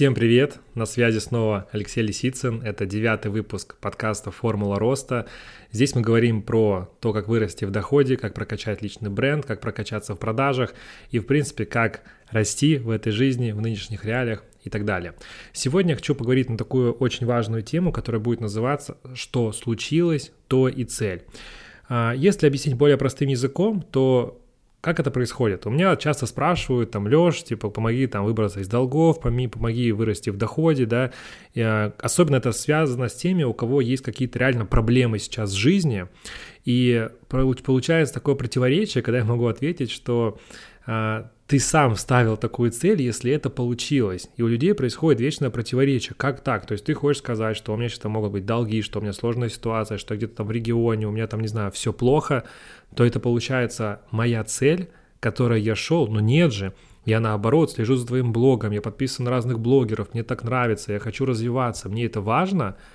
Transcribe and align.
Всем 0.00 0.14
привет! 0.14 0.60
На 0.74 0.86
связи 0.86 1.18
снова 1.18 1.68
Алексей 1.72 2.00
Лисицын. 2.00 2.62
Это 2.62 2.86
девятый 2.86 3.30
выпуск 3.30 3.76
подкаста 3.82 4.30
«Формула 4.30 4.78
роста». 4.78 5.26
Здесь 5.72 5.94
мы 5.94 6.00
говорим 6.00 6.40
про 6.40 6.90
то, 7.00 7.12
как 7.12 7.28
вырасти 7.28 7.66
в 7.66 7.70
доходе, 7.70 8.16
как 8.16 8.32
прокачать 8.32 8.80
личный 8.80 9.10
бренд, 9.10 9.44
как 9.44 9.60
прокачаться 9.60 10.14
в 10.14 10.18
продажах 10.18 10.72
и, 11.10 11.18
в 11.18 11.26
принципе, 11.26 11.66
как 11.66 12.00
расти 12.30 12.78
в 12.78 12.88
этой 12.88 13.12
жизни, 13.12 13.52
в 13.52 13.60
нынешних 13.60 14.06
реалиях 14.06 14.42
и 14.64 14.70
так 14.70 14.86
далее. 14.86 15.12
Сегодня 15.52 15.90
я 15.90 15.96
хочу 15.96 16.14
поговорить 16.14 16.48
на 16.48 16.56
такую 16.56 16.94
очень 16.94 17.26
важную 17.26 17.62
тему, 17.62 17.92
которая 17.92 18.22
будет 18.22 18.40
называться 18.40 18.96
«Что 19.12 19.52
случилось, 19.52 20.32
то 20.48 20.66
и 20.66 20.84
цель». 20.84 21.24
А, 21.90 22.14
если 22.14 22.46
объяснить 22.46 22.76
более 22.76 22.96
простым 22.96 23.28
языком, 23.28 23.82
то 23.82 24.39
как 24.80 24.98
это 24.98 25.10
происходит? 25.10 25.66
У 25.66 25.70
меня 25.70 25.94
часто 25.96 26.26
спрашивают, 26.26 26.90
там, 26.90 27.06
Лёш, 27.06 27.42
типа, 27.42 27.68
помоги 27.68 28.06
там 28.06 28.24
выбраться 28.24 28.60
из 28.60 28.68
долгов, 28.68 29.20
помоги, 29.20 29.46
помоги 29.46 29.92
вырасти 29.92 30.30
в 30.30 30.36
доходе, 30.36 30.86
да. 30.86 31.12
И, 31.52 31.60
а, 31.60 31.92
особенно 31.98 32.36
это 32.36 32.52
связано 32.52 33.08
с 33.08 33.14
теми, 33.14 33.42
у 33.42 33.52
кого 33.52 33.80
есть 33.80 34.02
какие-то 34.02 34.38
реально 34.38 34.64
проблемы 34.64 35.18
сейчас 35.18 35.50
в 35.50 35.56
жизни. 35.56 36.06
И 36.64 37.08
получается 37.28 38.14
такое 38.14 38.34
противоречие, 38.34 39.02
когда 39.02 39.18
я 39.18 39.24
могу 39.24 39.46
ответить, 39.46 39.90
что 39.90 40.38
а, 40.86 41.30
ты 41.50 41.58
сам 41.58 41.96
ставил 41.96 42.36
такую 42.36 42.70
цель, 42.70 43.02
если 43.02 43.32
это 43.32 43.50
получилось. 43.50 44.28
И 44.36 44.42
у 44.42 44.46
людей 44.46 44.72
происходит 44.72 45.20
вечное 45.20 45.50
противоречие. 45.50 46.14
Как 46.16 46.42
так? 46.42 46.64
То 46.64 46.72
есть 46.72 46.84
ты 46.84 46.94
хочешь 46.94 47.18
сказать, 47.18 47.56
что 47.56 47.74
у 47.74 47.76
меня 47.76 47.88
сейчас 47.88 48.04
могут 48.04 48.30
быть 48.30 48.46
долги, 48.46 48.82
что 48.82 49.00
у 49.00 49.02
меня 49.02 49.12
сложная 49.12 49.48
ситуация, 49.48 49.98
что 49.98 50.14
где-то 50.14 50.36
там 50.36 50.46
в 50.46 50.52
регионе 50.52 51.08
у 51.08 51.10
меня 51.10 51.26
там, 51.26 51.40
не 51.40 51.48
знаю, 51.48 51.72
все 51.72 51.92
плохо, 51.92 52.44
то 52.94 53.04
это 53.04 53.18
получается 53.18 54.00
моя 54.12 54.44
цель, 54.44 54.90
которой 55.18 55.60
я 55.60 55.74
шел, 55.74 56.06
но 56.06 56.20
нет 56.20 56.52
же. 56.52 56.72
Я 57.04 57.18
наоборот 57.18 57.72
слежу 57.72 57.96
за 57.96 58.06
твоим 58.06 58.32
блогом, 58.32 58.70
я 58.70 58.80
подписан 58.80 59.24
на 59.24 59.32
разных 59.32 59.58
блогеров, 59.58 60.14
мне 60.14 60.22
так 60.22 60.44
нравится, 60.44 60.92
я 60.92 61.00
хочу 61.00 61.24
развиваться, 61.24 61.88
мне 61.88 62.06
это 62.06 62.20
важно– 62.20 62.76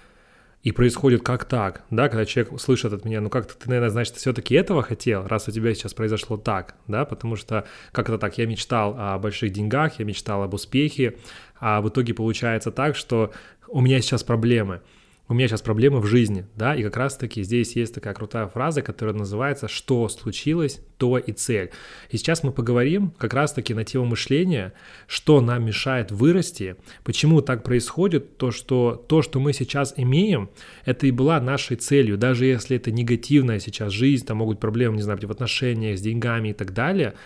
и 0.65 0.71
происходит 0.71 1.21
как 1.21 1.45
так, 1.45 1.83
да, 1.91 2.09
когда 2.09 2.25
человек 2.25 2.59
слышит 2.59 2.91
от 2.91 3.05
меня, 3.05 3.21
ну 3.21 3.30
как-то 3.30 3.55
ты, 3.55 3.69
наверное, 3.69 3.91
значит, 3.91 4.16
все-таки 4.16 4.55
этого 4.55 4.81
хотел, 4.81 5.27
раз 5.27 5.47
у 5.47 5.52
тебя 5.52 5.75
сейчас 5.75 5.94
произошло 5.94 6.38
так, 6.38 6.73
да, 6.88 7.05
потому 7.05 7.35
что 7.35 7.66
как 7.91 8.09
это 8.09 8.17
так, 8.17 8.39
я 8.39 8.47
мечтал 8.47 8.95
о 8.97 9.19
больших 9.19 9.53
деньгах, 9.53 9.99
я 9.99 10.05
мечтал 10.05 10.41
об 10.41 10.55
успехе, 10.55 11.17
а 11.59 11.81
в 11.81 11.89
итоге 11.89 12.16
получается 12.16 12.72
так, 12.72 12.95
что 12.95 13.31
у 13.67 13.80
меня 13.80 14.02
сейчас 14.02 14.23
проблемы– 14.23 14.81
у 15.28 15.34
меня 15.34 15.48
сейчас 15.48 15.62
проблемы 15.62 16.02
в 16.02 16.06
жизни, 16.06 16.45
да, 16.56 16.76
и 16.76 16.84
как 16.84 16.98
раз-таки 16.98 17.42
здесь 17.42 17.76
есть 17.76 17.95
такая 17.95 18.14
крутая 18.14 18.48
фраза, 18.48 18.84
которая 18.84 19.16
называется 19.16 19.68
«что 19.68 20.08
случилось, 20.08 20.81
то 20.98 21.18
и 21.18 21.31
цель». 21.31 21.72
И 22.12 22.18
сейчас 22.18 22.44
мы 22.44 22.52
поговорим 22.52 23.12
как 23.18 23.34
раз-таки 23.34 23.73
на 23.73 23.84
тему 23.84 24.06
мышления, 24.06 24.73
что 25.08 25.42
нам 25.42 25.66
мешает 25.66 26.12
вырасти, 26.12 26.76
почему 27.03 27.42
так 27.42 27.64
происходит, 27.64 28.38
то, 28.38 28.52
что 28.52 29.03
то, 29.08 29.23
что 29.23 29.40
мы 29.40 29.53
сейчас 29.53 29.96
имеем, 29.98 30.50
это 30.86 31.08
и 31.08 31.12
была 31.12 31.42
нашей 31.42 31.78
целью, 31.78 32.18
даже 32.18 32.46
если 32.46 32.78
это 32.78 32.92
негативная 32.92 33.59
сейчас 33.59 33.92
жизнь, 33.92 34.26
там 34.26 34.38
могут 34.38 34.59
проблемы, 34.59 34.98
не 34.98 35.02
знаю, 35.02 35.20
в 35.26 35.31
отношениях 35.31 35.98
с 35.98 36.02
деньгами 36.02 36.50
и 36.50 36.53
так 36.53 36.73
далее– 36.73 37.16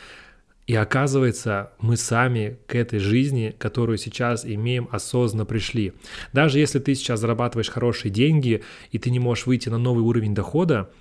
и 0.70 0.76
оказывается, 0.76 1.72
мы 1.80 1.98
сами 1.98 2.60
к 2.68 2.76
этой 2.76 3.00
жизни, 3.00 3.56
которую 3.58 3.98
сейчас 3.98 4.46
имеем, 4.46 4.88
осознанно 4.92 5.44
пришли. 5.44 5.94
Даже 6.32 6.60
если 6.60 6.78
ты 6.78 6.94
сейчас 6.94 7.22
зарабатываешь 7.22 7.72
хорошие 7.72 8.12
деньги, 8.12 8.62
и 8.92 9.00
ты 9.00 9.10
не 9.10 9.18
можешь 9.18 9.48
выйти 9.48 9.70
на 9.70 9.80
новый 9.80 10.04
уровень 10.04 10.36
дохода, 10.36 10.92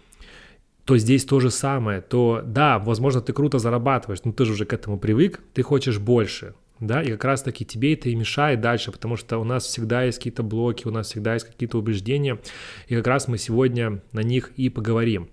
то 0.86 0.96
здесь 0.96 1.26
то 1.26 1.38
же 1.38 1.50
самое. 1.50 2.00
То 2.00 2.40
да, 2.42 2.78
возможно, 2.78 3.20
ты 3.20 3.34
круто 3.34 3.58
зарабатываешь, 3.58 4.24
но 4.24 4.32
ты 4.32 4.46
же 4.46 4.54
уже 4.54 4.64
к 4.64 4.72
этому 4.72 4.98
привык, 4.98 5.42
ты 5.52 5.60
хочешь 5.60 5.98
больше. 5.98 6.54
Да, 6.80 7.02
и 7.02 7.10
как 7.10 7.24
раз 7.24 7.42
таки 7.42 7.66
тебе 7.66 7.92
это 7.92 8.08
и 8.08 8.14
мешает 8.14 8.62
дальше, 8.62 8.90
потому 8.90 9.16
что 9.16 9.36
у 9.36 9.44
нас 9.44 9.64
всегда 9.64 10.04
есть 10.04 10.16
какие-то 10.16 10.42
блоки, 10.42 10.88
у 10.88 10.90
нас 10.90 11.08
всегда 11.08 11.34
есть 11.34 11.44
какие-то 11.44 11.76
убеждения, 11.76 12.38
и 12.86 12.96
как 12.96 13.06
раз 13.06 13.28
мы 13.28 13.36
сегодня 13.36 14.00
на 14.12 14.20
них 14.20 14.50
и 14.56 14.70
поговорим. 14.70 15.28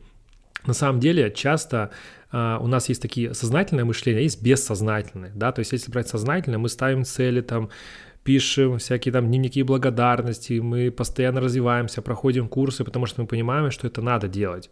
На 0.68 0.74
самом 0.74 1.00
деле 1.00 1.32
часто 1.32 1.92
у 2.62 2.68
нас 2.68 2.90
есть 2.90 3.02
такие 3.02 3.34
сознательное 3.34 3.86
мышление, 3.86 4.20
а 4.20 4.24
есть 4.24 4.42
бессознательное, 4.42 5.32
да, 5.36 5.52
то 5.52 5.60
есть 5.60 5.72
если 5.72 5.92
брать 5.92 6.10
сознательное, 6.10 6.60
мы 6.60 6.68
ставим 6.70 7.06
цели, 7.06 7.42
там, 7.42 7.70
пишем 8.24 8.80
всякие 8.80 9.14
там 9.14 9.28
дневники 9.28 9.64
благодарности, 9.64 10.60
мы 10.60 10.92
постоянно 10.92 11.40
развиваемся, 11.42 12.02
проходим 12.02 12.50
курсы, 12.50 12.84
потому 12.84 13.06
что 13.06 13.22
мы 13.22 13.28
понимаем, 13.28 13.72
что 13.72 13.88
это 13.88 14.02
надо 14.02 14.28
делать. 14.28 14.70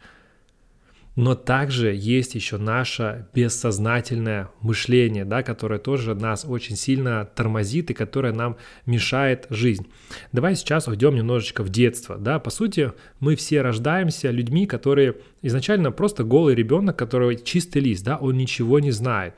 Но 1.16 1.36
также 1.36 1.94
есть 1.94 2.34
еще 2.34 2.58
наше 2.58 3.28
бессознательное 3.36 4.50
мышление, 4.62 5.26
да, 5.26 5.44
которое 5.44 5.80
тоже 5.80 6.16
нас 6.16 6.44
очень 6.48 6.76
сильно 6.76 7.30
тормозит 7.36 7.92
и 7.92 7.94
которое 7.94 8.34
нам 8.34 8.58
мешает 8.88 9.46
жизнь. 9.50 9.88
Давай 10.32 10.56
сейчас 10.56 10.88
уйдем 10.88 11.16
немножечко 11.16 11.64
в 11.64 11.70
детство. 11.70 12.18
Да. 12.18 12.40
По 12.40 12.50
сути, 12.50 12.94
мы 13.20 13.36
все 13.36 13.62
рождаемся 13.62 14.32
людьми, 14.32 14.66
которые 14.66 15.18
изначально 15.44 15.92
просто 15.92 16.24
голый 16.24 16.56
ребенок, 16.56 16.98
который 16.98 17.36
чистый 17.36 17.80
лист, 17.80 18.04
да, 18.04 18.18
он 18.18 18.36
ничего 18.38 18.80
не 18.80 18.92
знает. 18.92 19.36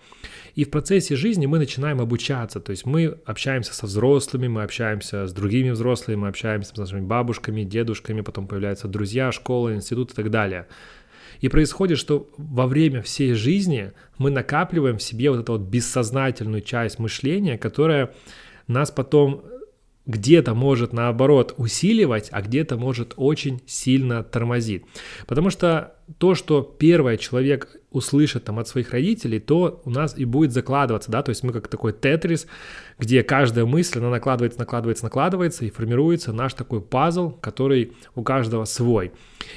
И 0.56 0.64
в 0.64 0.70
процессе 0.70 1.18
жизни 1.18 1.46
мы 1.48 1.60
начинаем 1.60 2.00
обучаться, 2.00 2.62
то 2.62 2.70
есть 2.70 2.86
мы 2.86 3.18
общаемся 3.26 3.74
со 3.74 3.88
взрослыми, 3.88 4.48
мы 4.48 4.64
общаемся 4.64 5.28
с 5.28 5.34
другими 5.34 5.72
взрослыми, 5.72 6.16
мы 6.16 6.28
общаемся 6.30 6.74
с 6.74 6.78
нашими 6.78 7.02
бабушками, 7.02 7.64
дедушками, 7.64 8.22
потом 8.22 8.48
появляются 8.48 8.88
друзья, 8.88 9.34
школа, 9.34 9.76
институт 9.76 10.14
и 10.14 10.16
так 10.16 10.32
далее. 10.32 10.68
И 11.46 11.48
происходит, 11.48 12.00
что 12.00 12.28
во 12.38 12.66
время 12.66 13.04
всей 13.04 13.36
жизни 13.36 13.92
мы 14.18 14.32
накапливаем 14.32 14.98
в 14.98 15.04
себе 15.04 15.30
вот 15.30 15.42
эту 15.42 15.52
вот 15.52 15.62
бессознательную 15.62 16.64
часть 16.64 16.98
мышления, 16.98 17.56
которая 17.60 18.16
нас 18.66 18.90
потом 18.90 19.44
где-то 20.08 20.56
может 20.56 20.92
наоборот 20.92 21.54
усиливать, 21.58 22.30
а 22.32 22.42
где-то 22.42 22.78
может 22.78 23.14
очень 23.16 23.62
сильно 23.68 24.24
тормозить. 24.24 24.86
Потому 25.28 25.52
что 25.52 25.94
то, 26.18 26.34
что 26.34 26.64
первое 26.64 27.18
человек 27.18 27.80
услышит 27.92 28.46
там 28.46 28.58
от 28.58 28.68
своих 28.68 28.90
родителей, 28.90 29.40
то 29.40 29.84
у 29.86 29.92
нас 29.92 30.18
и 30.18 30.26
будет 30.26 30.52
закладываться, 30.52 31.12
да, 31.12 31.22
то 31.22 31.30
есть 31.30 31.44
мы 31.44 31.54
как 31.54 31.68
такой 31.68 31.94
тетрис, 31.94 32.48
где 32.98 33.22
каждая 33.22 33.66
мысль, 33.66 34.00
она 34.00 34.10
накладывается, 34.10 34.58
накладывается, 34.58 35.04
накладывается, 35.04 35.64
и 35.64 35.70
формируется 35.70 36.34
наш 36.34 36.56
такой 36.56 36.82
пазл, 36.82 37.30
который 37.30 37.94
у 38.16 38.24
каждого 38.24 38.66
свой. 38.66 39.12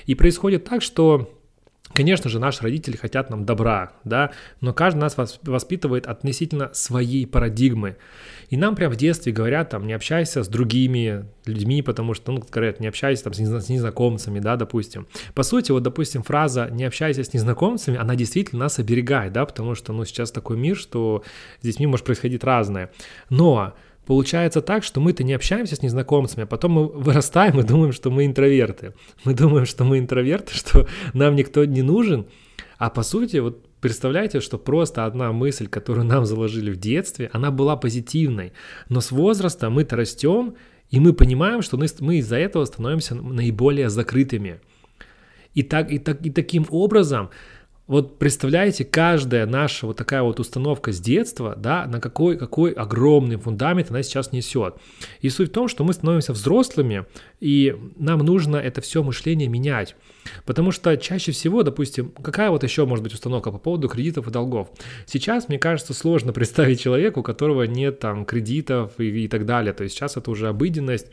И 0.05 0.15
происходит 0.15 0.65
так, 0.65 0.82
что 0.82 1.34
Конечно 1.98 2.31
же, 2.31 2.38
наши 2.38 2.62
родители 2.62 2.97
хотят 2.97 3.28
нам 3.28 3.44
добра, 3.44 3.91
да, 4.04 4.31
но 4.60 4.72
каждый 4.72 4.98
нас 4.98 5.16
воспитывает 5.16 6.06
относительно 6.06 6.70
своей 6.72 7.26
парадигмы. 7.26 7.97
И 8.50 8.56
нам 8.56 8.76
прям 8.76 8.92
в 8.92 8.97
детстве 8.97 9.32
говорят, 9.32 9.70
там, 9.70 9.84
не 9.84 9.94
общайся 9.94 10.44
с 10.44 10.48
другими 10.48 11.25
людьми, 11.44 11.82
потому 11.82 12.14
что, 12.14 12.31
ну, 12.31 12.41
говорят, 12.48 12.78
не 12.78 12.87
общайся 12.87 13.25
там 13.25 13.34
с 13.34 13.41
незнакомцами, 13.69 14.38
да, 14.38 14.54
допустим. 14.54 15.08
По 15.34 15.42
сути, 15.42 15.72
вот, 15.72 15.82
допустим, 15.82 16.22
фраза 16.22 16.69
«не 16.70 16.84
общайся 16.84 17.25
с 17.25 17.34
незнакомцами», 17.34 17.98
она 17.98 18.14
действительно 18.14 18.60
нас 18.66 18.78
оберегает, 18.78 19.32
да, 19.32 19.44
потому 19.44 19.75
что, 19.75 19.92
ну, 19.92 20.04
сейчас 20.04 20.31
такой 20.31 20.56
мир, 20.56 20.76
что 20.76 21.25
с 21.60 21.64
детьми 21.64 21.88
может 21.88 22.06
происходить 22.06 22.44
разное. 22.44 22.92
Но 23.28 23.75
Получается 24.08 24.62
так, 24.62 24.84
что 24.84 25.02
мы-то 25.02 25.22
не 25.22 25.34
общаемся 25.34 25.76
с 25.76 25.82
незнакомцами, 25.82 26.44
а 26.44 26.46
потом 26.46 26.72
мы 26.72 26.88
вырастаем 26.88 27.60
и 27.60 27.62
думаем, 27.62 27.92
что 27.92 28.10
мы 28.10 28.24
интроверты. 28.24 28.94
Мы 29.24 29.34
думаем, 29.34 29.66
что 29.66 29.84
мы 29.84 29.98
интроверты, 29.98 30.54
что 30.54 30.88
нам 31.12 31.36
никто 31.36 31.66
не 31.66 31.82
нужен. 31.82 32.24
А 32.78 32.88
по 32.88 33.02
сути, 33.02 33.36
вот 33.36 33.69
представляете, 33.82 34.41
что 34.41 34.56
просто 34.56 35.04
одна 35.04 35.30
мысль, 35.32 35.66
которую 35.66 36.06
нам 36.06 36.24
заложили 36.24 36.70
в 36.70 36.78
детстве, 36.78 37.28
она 37.34 37.50
была 37.50 37.76
позитивной. 37.76 38.54
Но 38.88 39.02
с 39.02 39.10
возраста 39.10 39.69
мы-то 39.69 39.96
растем, 39.96 40.54
и 40.88 41.00
мы 41.00 41.12
понимаем, 41.12 41.60
что 41.60 41.76
мы, 41.76 42.16
из-за 42.16 42.36
этого 42.36 42.64
становимся 42.64 43.14
наиболее 43.14 43.90
закрытыми. 43.90 44.62
И, 45.52 45.62
так, 45.62 45.92
и, 45.92 45.98
так, 45.98 46.25
и 46.25 46.30
таким 46.30 46.64
образом 46.70 47.28
вот 47.88 48.19
представляете, 48.19 48.84
каждая 48.84 49.47
наша 49.47 49.87
вот 49.87 49.97
такая 49.97 50.22
вот 50.22 50.38
установка 50.38 50.93
с 50.93 51.00
детства, 51.00 51.56
да, 51.56 51.87
на 51.87 52.00
какой, 52.00 52.37
какой 52.37 52.72
огромный 52.72 53.37
фундамент 53.37 53.91
она 53.91 54.03
сейчас 54.03 54.31
несет. 54.31 54.75
И 55.22 55.31
суть 55.31 55.49
в 55.49 55.53
том, 55.53 55.69
что 55.69 55.85
мы 55.85 55.94
становимся 55.94 56.35
взрослыми, 56.35 57.06
и 57.40 57.75
нам 57.96 58.19
нужно 58.19 58.56
это 58.56 58.82
все 58.82 59.02
мышление 59.02 59.49
менять. 59.49 59.96
Потому 60.44 60.70
что 60.70 60.94
чаще 60.99 61.32
всего, 61.32 61.62
допустим, 61.62 62.11
какая 62.11 62.50
вот 62.50 62.62
еще 62.62 62.85
может 62.85 63.02
быть 63.02 63.14
установка 63.14 63.50
по 63.50 63.58
поводу 63.58 63.88
кредитов 63.88 64.29
и 64.29 64.31
долгов? 64.31 64.69
Сейчас, 65.06 65.49
мне 65.49 65.58
кажется, 65.58 65.94
сложно 65.94 66.32
представить 66.34 66.81
человека, 66.81 67.20
у 67.20 67.23
которого 67.23 67.62
нет 67.62 68.00
там 68.00 68.26
кредитов 68.26 69.00
и, 69.00 69.25
и 69.25 69.29
так 69.29 69.46
далее. 69.46 69.73
То 69.73 69.84
есть 69.84 69.96
сейчас 69.96 70.19
это 70.19 70.31
уже 70.31 70.49
обыденность, 70.49 71.06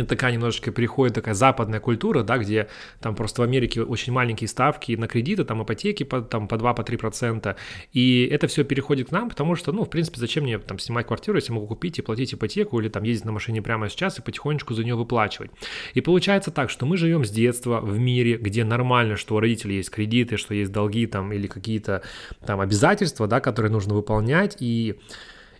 это 0.00 0.10
такая 0.10 0.32
немножечко 0.32 0.70
переходит 0.70 1.14
такая 1.14 1.34
западная 1.34 1.80
культура, 1.80 2.22
да, 2.22 2.38
где 2.38 2.68
там 3.00 3.14
просто 3.14 3.42
в 3.42 3.44
Америке 3.44 3.82
очень 3.82 4.12
маленькие 4.12 4.48
ставки 4.48 4.92
на 4.92 5.06
кредиты, 5.08 5.44
там 5.44 5.62
ипотеки 5.62 6.02
по, 6.02 6.20
там, 6.20 6.48
по 6.48 6.54
2-3%, 6.54 6.74
по 6.74 6.82
3%, 6.82 7.56
и 7.92 8.28
это 8.30 8.46
все 8.46 8.64
переходит 8.64 9.08
к 9.08 9.12
нам, 9.12 9.28
потому 9.28 9.54
что, 9.56 9.72
ну, 9.72 9.84
в 9.84 9.90
принципе, 9.90 10.20
зачем 10.20 10.44
мне 10.44 10.58
там 10.58 10.78
снимать 10.78 11.06
квартиру, 11.06 11.36
если 11.36 11.52
могу 11.52 11.66
купить 11.66 11.98
и 11.98 12.02
платить 12.02 12.34
ипотеку 12.34 12.80
или 12.80 12.88
там 12.88 13.02
ездить 13.02 13.24
на 13.24 13.32
машине 13.32 13.62
прямо 13.62 13.88
сейчас 13.88 14.18
и 14.18 14.22
потихонечку 14.22 14.74
за 14.74 14.84
нее 14.84 14.94
выплачивать. 14.94 15.50
И 15.94 16.00
получается 16.00 16.50
так, 16.50 16.70
что 16.70 16.86
мы 16.86 16.96
живем 16.96 17.24
с 17.24 17.30
детства 17.30 17.80
в 17.80 17.98
мире, 17.98 18.36
где 18.36 18.64
нормально, 18.64 19.16
что 19.16 19.36
у 19.36 19.40
родителей 19.40 19.76
есть 19.76 19.90
кредиты, 19.90 20.36
что 20.36 20.54
есть 20.54 20.72
долги 20.72 21.06
там 21.06 21.32
или 21.32 21.46
какие-то 21.46 22.02
там 22.44 22.60
обязательства, 22.60 23.26
да, 23.26 23.40
которые 23.40 23.72
нужно 23.72 23.94
выполнять, 23.94 24.56
и 24.60 24.98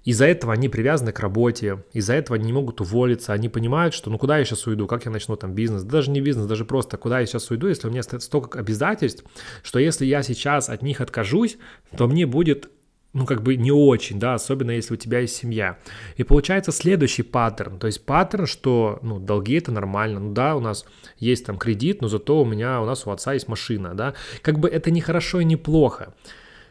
из-за 0.09 0.25
этого 0.25 0.55
они 0.55 0.71
привязаны 0.71 1.13
к 1.13 1.21
работе, 1.21 1.85
из-за 1.93 2.15
этого 2.15 2.37
они 2.37 2.47
не 2.47 2.53
могут 2.55 2.81
уволиться, 2.81 3.35
они 3.35 3.51
понимают, 3.51 3.93
что 3.93 4.09
ну 4.09 4.17
куда 4.17 4.39
я 4.39 4.45
сейчас 4.47 4.67
уйду, 4.67 4.87
как 4.87 5.05
я 5.05 5.11
начну 5.11 5.37
там 5.37 5.53
бизнес, 5.53 5.83
даже 5.83 6.11
не 6.11 6.23
бизнес, 6.23 6.47
даже 6.47 6.65
просто 6.65 6.97
куда 6.97 7.21
я 7.21 7.27
сейчас 7.27 7.51
уйду, 7.51 7.69
если 7.69 7.89
у 7.89 7.91
меня 7.91 8.03
столько 8.03 8.59
обязательств, 8.59 9.23
что 9.63 9.79
если 9.79 10.07
я 10.07 10.23
сейчас 10.23 10.71
от 10.71 10.81
них 10.81 11.03
откажусь, 11.03 11.59
то 11.95 12.09
мне 12.09 12.25
будет 12.25 12.71
ну, 13.13 13.27
как 13.27 13.43
бы 13.43 13.57
не 13.57 13.71
очень, 13.71 14.19
да, 14.19 14.33
особенно 14.33 14.71
если 14.71 14.95
у 14.95 14.97
тебя 14.97 15.19
есть 15.19 15.37
семья. 15.37 15.79
И 16.17 16.25
получается 16.25 16.73
следующий 16.73 17.23
паттерн, 17.23 17.79
то 17.79 17.87
есть 17.87 18.07
паттерн, 18.07 18.47
что, 18.47 19.01
ну, 19.03 19.19
долги 19.19 19.59
это 19.59 19.73
нормально, 19.73 20.21
ну, 20.21 20.33
да, 20.33 20.57
у 20.57 20.61
нас 20.61 20.87
есть 21.19 21.45
там 21.45 21.59
кредит, 21.59 22.01
но 22.01 22.09
зато 22.09 22.41
у 22.41 22.47
меня, 22.47 22.81
у 22.81 22.87
нас 22.87 23.07
у 23.07 23.11
отца 23.11 23.35
есть 23.35 23.49
машина, 23.49 23.95
да, 23.95 24.15
как 24.41 24.59
бы 24.59 24.71
это 24.71 24.91
не 24.91 25.03
хорошо 25.03 25.41
и 25.41 25.45
не 25.45 25.57
плохо, 25.57 26.15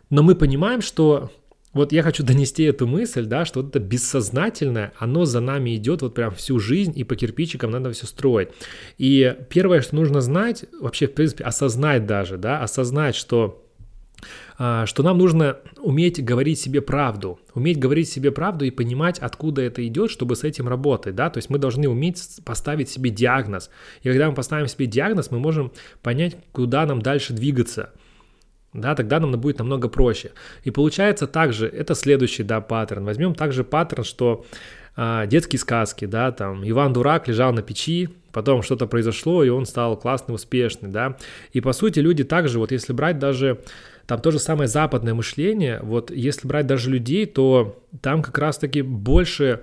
но 0.09 0.23
мы 0.23 0.33
понимаем, 0.33 0.81
что 0.81 1.29
вот 1.77 1.93
я 1.93 2.03
хочу 2.03 2.23
донести 2.23 2.63
эту 2.63 2.87
мысль, 2.87 3.25
да, 3.25 3.45
что 3.45 3.61
вот 3.61 3.69
это 3.69 3.79
бессознательное, 3.79 4.93
оно 4.97 5.25
за 5.25 5.39
нами 5.39 5.75
идет 5.75 6.01
вот 6.01 6.13
прям 6.13 6.33
всю 6.33 6.59
жизнь, 6.59 6.93
и 6.95 7.03
по 7.03 7.15
кирпичикам 7.15 7.71
надо 7.71 7.91
все 7.91 8.05
строить. 8.05 8.49
И 8.97 9.35
первое, 9.49 9.81
что 9.81 9.95
нужно 9.95 10.19
знать, 10.21 10.65
вообще, 10.79 11.07
в 11.07 11.13
принципе, 11.13 11.45
осознать 11.45 12.05
даже, 12.05 12.37
да, 12.37 12.61
осознать, 12.61 13.15
что 13.15 13.63
а, 14.57 14.87
что 14.87 15.03
нам 15.03 15.19
нужно 15.19 15.57
уметь 15.77 16.23
говорить 16.23 16.59
себе 16.59 16.81
правду, 16.81 17.39
уметь 17.53 17.77
говорить 17.77 18.09
себе 18.09 18.31
правду 18.31 18.65
и 18.65 18.71
понимать, 18.71 19.19
откуда 19.19 19.61
это 19.61 19.85
идет, 19.87 20.09
чтобы 20.09 20.35
с 20.35 20.43
этим 20.43 20.67
работать, 20.67 21.15
да, 21.15 21.29
то 21.29 21.37
есть 21.37 21.49
мы 21.51 21.59
должны 21.59 21.87
уметь 21.87 22.39
поставить 22.43 22.89
себе 22.89 23.11
диагноз, 23.11 23.69
и 24.01 24.09
когда 24.09 24.29
мы 24.29 24.35
поставим 24.35 24.67
себе 24.67 24.87
диагноз, 24.87 25.29
мы 25.29 25.39
можем 25.39 25.71
понять, 26.01 26.37
куда 26.51 26.85
нам 26.87 27.01
дальше 27.01 27.33
двигаться, 27.33 27.93
да, 28.73 28.95
тогда 28.95 29.19
нам 29.19 29.31
будет 29.31 29.59
намного 29.59 29.87
проще. 29.89 30.31
И 30.63 30.71
получается 30.71 31.27
также, 31.27 31.67
это 31.67 31.95
следующий, 31.95 32.43
да, 32.43 32.61
паттерн. 32.61 33.05
Возьмем 33.05 33.33
также 33.33 33.63
паттерн, 33.63 34.03
что 34.03 34.45
а, 34.95 35.25
детские 35.25 35.59
сказки, 35.59 36.05
да, 36.05 36.31
там 36.31 36.67
Иван 36.67 36.93
Дурак 36.93 37.27
лежал 37.27 37.53
на 37.53 37.61
печи, 37.61 38.09
потом 38.31 38.61
что-то 38.61 38.87
произошло, 38.87 39.43
и 39.43 39.49
он 39.49 39.65
стал 39.65 39.97
классный, 39.97 40.35
успешный, 40.35 40.89
да. 40.89 41.17
И 41.53 41.61
по 41.61 41.71
сути 41.73 41.99
люди 41.99 42.23
также, 42.23 42.59
вот 42.59 42.71
если 42.71 42.93
брать 42.93 43.19
даже 43.19 43.59
там 44.05 44.21
то 44.21 44.31
же 44.31 44.39
самое 44.39 44.67
западное 44.67 45.13
мышление, 45.13 45.79
вот 45.83 46.11
если 46.11 46.47
брать 46.47 46.65
даже 46.65 46.89
людей, 46.89 47.25
то 47.25 47.77
там 48.01 48.23
как 48.23 48.37
раз-таки 48.37 48.81
больше 48.81 49.61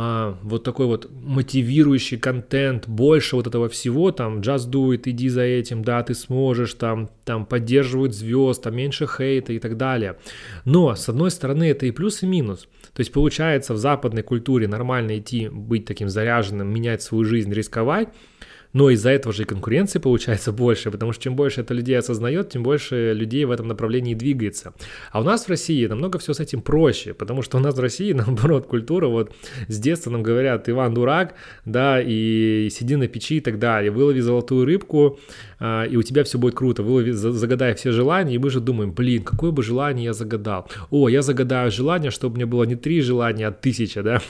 а, 0.00 0.38
вот 0.44 0.62
такой 0.62 0.86
вот 0.86 1.10
мотивирующий 1.10 2.18
контент, 2.18 2.86
больше 2.86 3.34
вот 3.34 3.48
этого 3.48 3.68
всего, 3.68 4.12
там, 4.12 4.38
do 4.38 4.94
it, 4.94 5.02
иди 5.06 5.28
за 5.28 5.42
этим, 5.42 5.82
да, 5.82 6.00
ты 6.04 6.14
сможешь, 6.14 6.74
там, 6.74 7.10
там, 7.24 7.44
поддерживают 7.44 8.14
звезд, 8.14 8.62
там, 8.62 8.76
меньше 8.76 9.08
хейта 9.08 9.54
и 9.54 9.58
так 9.58 9.76
далее. 9.76 10.16
Но, 10.64 10.94
с 10.94 11.08
одной 11.08 11.32
стороны, 11.32 11.64
это 11.64 11.86
и 11.86 11.90
плюс, 11.90 12.22
и 12.22 12.26
минус. 12.26 12.68
То 12.94 13.00
есть, 13.00 13.10
получается, 13.10 13.74
в 13.74 13.78
западной 13.78 14.22
культуре 14.22 14.68
нормально 14.68 15.18
идти, 15.18 15.48
быть 15.48 15.84
таким 15.84 16.08
заряженным, 16.08 16.72
менять 16.72 17.02
свою 17.02 17.24
жизнь, 17.24 17.52
рисковать, 17.52 18.10
но 18.72 18.90
из-за 18.90 19.10
этого 19.10 19.32
же 19.32 19.42
и 19.42 19.46
конкуренции 19.46 19.98
получается 19.98 20.52
больше, 20.64 20.90
потому 20.90 21.12
что 21.12 21.24
чем 21.24 21.36
больше 21.36 21.60
это 21.62 21.74
людей 21.74 21.98
осознает, 21.98 22.50
тем 22.50 22.62
больше 22.62 23.12
людей 23.14 23.44
в 23.44 23.50
этом 23.50 23.68
направлении 23.68 24.14
двигается. 24.14 24.74
А 25.12 25.20
у 25.20 25.24
нас 25.24 25.46
в 25.46 25.48
России 25.48 25.86
намного 25.86 26.18
все 26.18 26.32
с 26.32 26.40
этим 26.40 26.60
проще, 26.60 27.14
потому 27.14 27.42
что 27.42 27.58
у 27.58 27.60
нас 27.60 27.74
в 27.76 27.80
России, 27.80 28.12
наоборот, 28.14 28.66
культура, 28.66 29.08
вот 29.08 29.32
с 29.68 29.78
детства 29.78 30.10
нам 30.10 30.22
говорят, 30.22 30.68
Иван 30.68 30.94
дурак, 30.94 31.34
да, 31.64 32.00
и 32.00 32.68
сиди 32.70 32.96
на 32.96 33.08
печи 33.08 33.36
и 33.36 33.40
так 33.40 33.58
далее, 33.58 33.90
вылови 33.90 34.20
золотую 34.20 34.64
рыбку, 34.64 35.18
а, 35.60 35.84
и 35.84 35.96
у 35.96 36.02
тебя 36.02 36.24
все 36.24 36.38
будет 36.38 36.54
круто, 36.54 36.82
вылови, 36.82 37.12
загадай 37.12 37.74
все 37.74 37.92
желания, 37.92 38.34
и 38.34 38.38
мы 38.38 38.50
же 38.50 38.60
думаем, 38.60 38.92
блин, 38.92 39.22
какое 39.22 39.50
бы 39.50 39.62
желание 39.62 40.06
я 40.06 40.12
загадал. 40.12 40.70
О, 40.90 41.08
я 41.08 41.22
загадаю 41.22 41.70
желание, 41.70 42.10
чтобы 42.10 42.36
мне 42.36 42.46
было 42.46 42.64
не 42.64 42.76
три 42.76 43.00
желания, 43.00 43.48
а 43.48 43.52
тысяча, 43.52 44.02
да. 44.08 44.20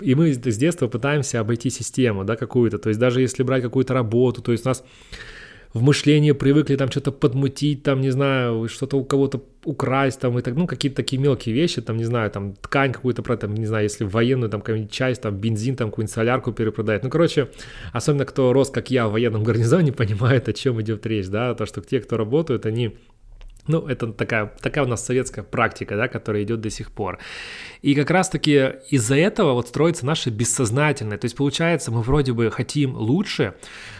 И 0.00 0.14
мы 0.14 0.32
с 0.32 0.56
детства 0.56 0.88
пытаемся 0.88 1.40
обойти 1.40 1.70
систему, 1.70 2.24
да, 2.24 2.36
какую-то. 2.36 2.78
То 2.78 2.88
есть 2.88 3.00
даже 3.00 3.20
если 3.20 3.42
брать 3.46 3.62
какую-то 3.62 3.94
работу, 3.94 4.42
то 4.42 4.52
есть 4.52 4.64
нас 4.64 4.84
в 5.76 5.82
мышлении 5.82 6.32
привыкли 6.32 6.76
там 6.76 6.90
что-то 6.90 7.12
подмутить, 7.12 7.82
там, 7.82 8.00
не 8.00 8.10
знаю, 8.10 8.66
что-то 8.68 8.96
у 8.96 9.04
кого-то 9.04 9.42
украсть, 9.64 10.20
там, 10.20 10.38
и 10.38 10.42
так, 10.42 10.54
ну, 10.54 10.66
какие-то 10.66 10.96
такие 10.96 11.20
мелкие 11.20 11.54
вещи, 11.54 11.82
там, 11.82 11.98
не 11.98 12.04
знаю, 12.04 12.30
там, 12.30 12.54
ткань 12.54 12.92
какую-то, 12.92 13.22
про, 13.22 13.36
там, 13.36 13.52
не 13.54 13.66
знаю, 13.66 13.84
если 13.84 14.04
военную, 14.04 14.48
там, 14.48 14.60
какую-нибудь 14.60 14.92
часть, 14.92 15.20
там, 15.20 15.36
бензин, 15.36 15.76
там, 15.76 15.90
какую-нибудь 15.90 16.14
солярку 16.14 16.52
перепродать. 16.52 17.02
Ну, 17.04 17.10
короче, 17.10 17.48
особенно 17.92 18.24
кто 18.24 18.52
рос, 18.52 18.70
как 18.70 18.90
я, 18.90 19.06
в 19.06 19.12
военном 19.12 19.44
гарнизоне, 19.48 19.92
понимает, 19.92 20.48
о 20.48 20.52
чем 20.52 20.80
идет 20.80 21.04
речь, 21.06 21.26
да, 21.26 21.54
то, 21.54 21.66
что 21.66 21.82
те, 21.82 22.00
кто 22.00 22.16
работают, 22.16 22.64
они 22.64 22.96
ну, 23.68 23.86
это 23.86 24.12
такая, 24.12 24.52
такая 24.60 24.84
у 24.84 24.88
нас 24.88 25.04
советская 25.04 25.44
практика, 25.44 25.96
да, 25.96 26.08
которая 26.08 26.42
идет 26.42 26.60
до 26.60 26.70
сих 26.70 26.90
пор. 26.90 27.18
И 27.82 27.94
как 27.94 28.10
раз-таки 28.10 28.74
из-за 28.90 29.16
этого 29.16 29.52
вот 29.52 29.68
строится 29.68 30.06
наше 30.06 30.30
бессознательное. 30.30 31.18
То 31.18 31.24
есть 31.26 31.36
получается, 31.36 31.90
мы 31.90 32.02
вроде 32.02 32.32
бы 32.32 32.50
хотим 32.50 32.96
лучше, 32.96 33.54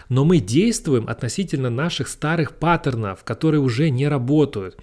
но 0.08 0.24
мы 0.24 0.38
действуем 0.38 1.08
относительно 1.08 1.70
наших 1.70 2.08
старых 2.08 2.52
паттернов, 2.54 3.24
которые 3.24 3.60
уже 3.60 3.90
не 3.90 4.08
работают. 4.08 4.76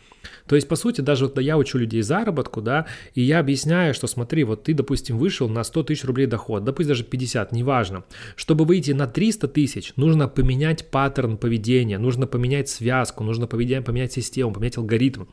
То 0.47 0.55
есть, 0.55 0.67
по 0.67 0.75
сути, 0.75 1.01
даже 1.01 1.25
вот 1.25 1.39
я 1.39 1.57
учу 1.57 1.77
людей 1.77 2.01
заработку, 2.01 2.61
да, 2.61 2.85
и 3.13 3.21
я 3.21 3.39
объясняю, 3.39 3.93
что 3.93 4.07
смотри, 4.07 4.43
вот 4.43 4.63
ты, 4.63 4.73
допустим, 4.73 5.17
вышел 5.17 5.47
на 5.49 5.63
100 5.63 5.83
тысяч 5.83 6.03
рублей 6.03 6.27
доход, 6.27 6.63
да 6.63 6.73
пусть 6.73 6.89
даже 6.89 7.03
50, 7.03 7.51
неважно. 7.51 8.03
Чтобы 8.35 8.65
выйти 8.65 8.91
на 8.91 9.07
300 9.07 9.47
тысяч, 9.47 9.93
нужно 9.95 10.27
поменять 10.27 10.89
паттерн 10.89 11.37
поведения, 11.37 11.97
нужно 11.97 12.27
поменять 12.27 12.69
связку, 12.69 13.23
нужно 13.23 13.47
поменять, 13.47 13.85
поменять 13.85 14.13
систему, 14.13 14.53
поменять 14.53 14.77
алгоритм. 14.77 15.25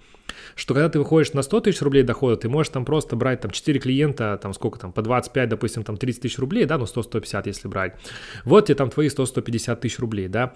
Что 0.55 0.75
когда 0.75 0.89
ты 0.89 0.99
выходишь 0.99 1.33
на 1.33 1.43
100 1.43 1.61
тысяч 1.61 1.83
рублей 1.83 2.03
дохода, 2.03 2.37
ты 2.37 2.49
можешь 2.49 2.73
там 2.73 2.85
просто 2.85 3.17
брать 3.17 3.41
там 3.41 3.51
4 3.51 3.81
клиента, 3.81 4.39
там 4.41 4.53
сколько 4.55 4.79
там, 4.79 4.93
по 4.93 5.03
25, 5.03 5.49
допустим, 5.49 5.83
там 5.83 5.97
30 5.97 6.23
тысяч 6.23 6.39
рублей, 6.39 6.65
да, 6.67 6.79
ну 6.79 6.85
100-150 6.85 7.43
если 7.47 7.69
брать. 7.69 7.95
Вот 8.45 8.67
тебе 8.67 8.77
там 8.77 8.91
твои 8.91 9.09
100-150 9.09 9.77
тысяч 9.81 9.99
рублей, 9.99 10.29
да. 10.29 10.55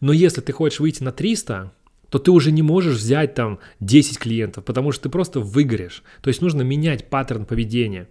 Но 0.00 0.12
если 0.12 0.40
ты 0.40 0.52
хочешь 0.52 0.80
выйти 0.80 1.02
на 1.02 1.12
300, 1.12 1.72
то 2.10 2.18
ты 2.18 2.30
уже 2.30 2.52
не 2.52 2.62
можешь 2.62 2.96
взять 2.96 3.34
там 3.34 3.58
10 3.80 4.18
клиентов, 4.18 4.64
потому 4.64 4.92
что 4.92 5.04
ты 5.04 5.08
просто 5.08 5.40
выгоришь. 5.40 6.02
То 6.22 6.28
есть 6.28 6.42
нужно 6.42 6.62
менять 6.62 7.08
паттерн 7.10 7.44
поведения. 7.44 8.08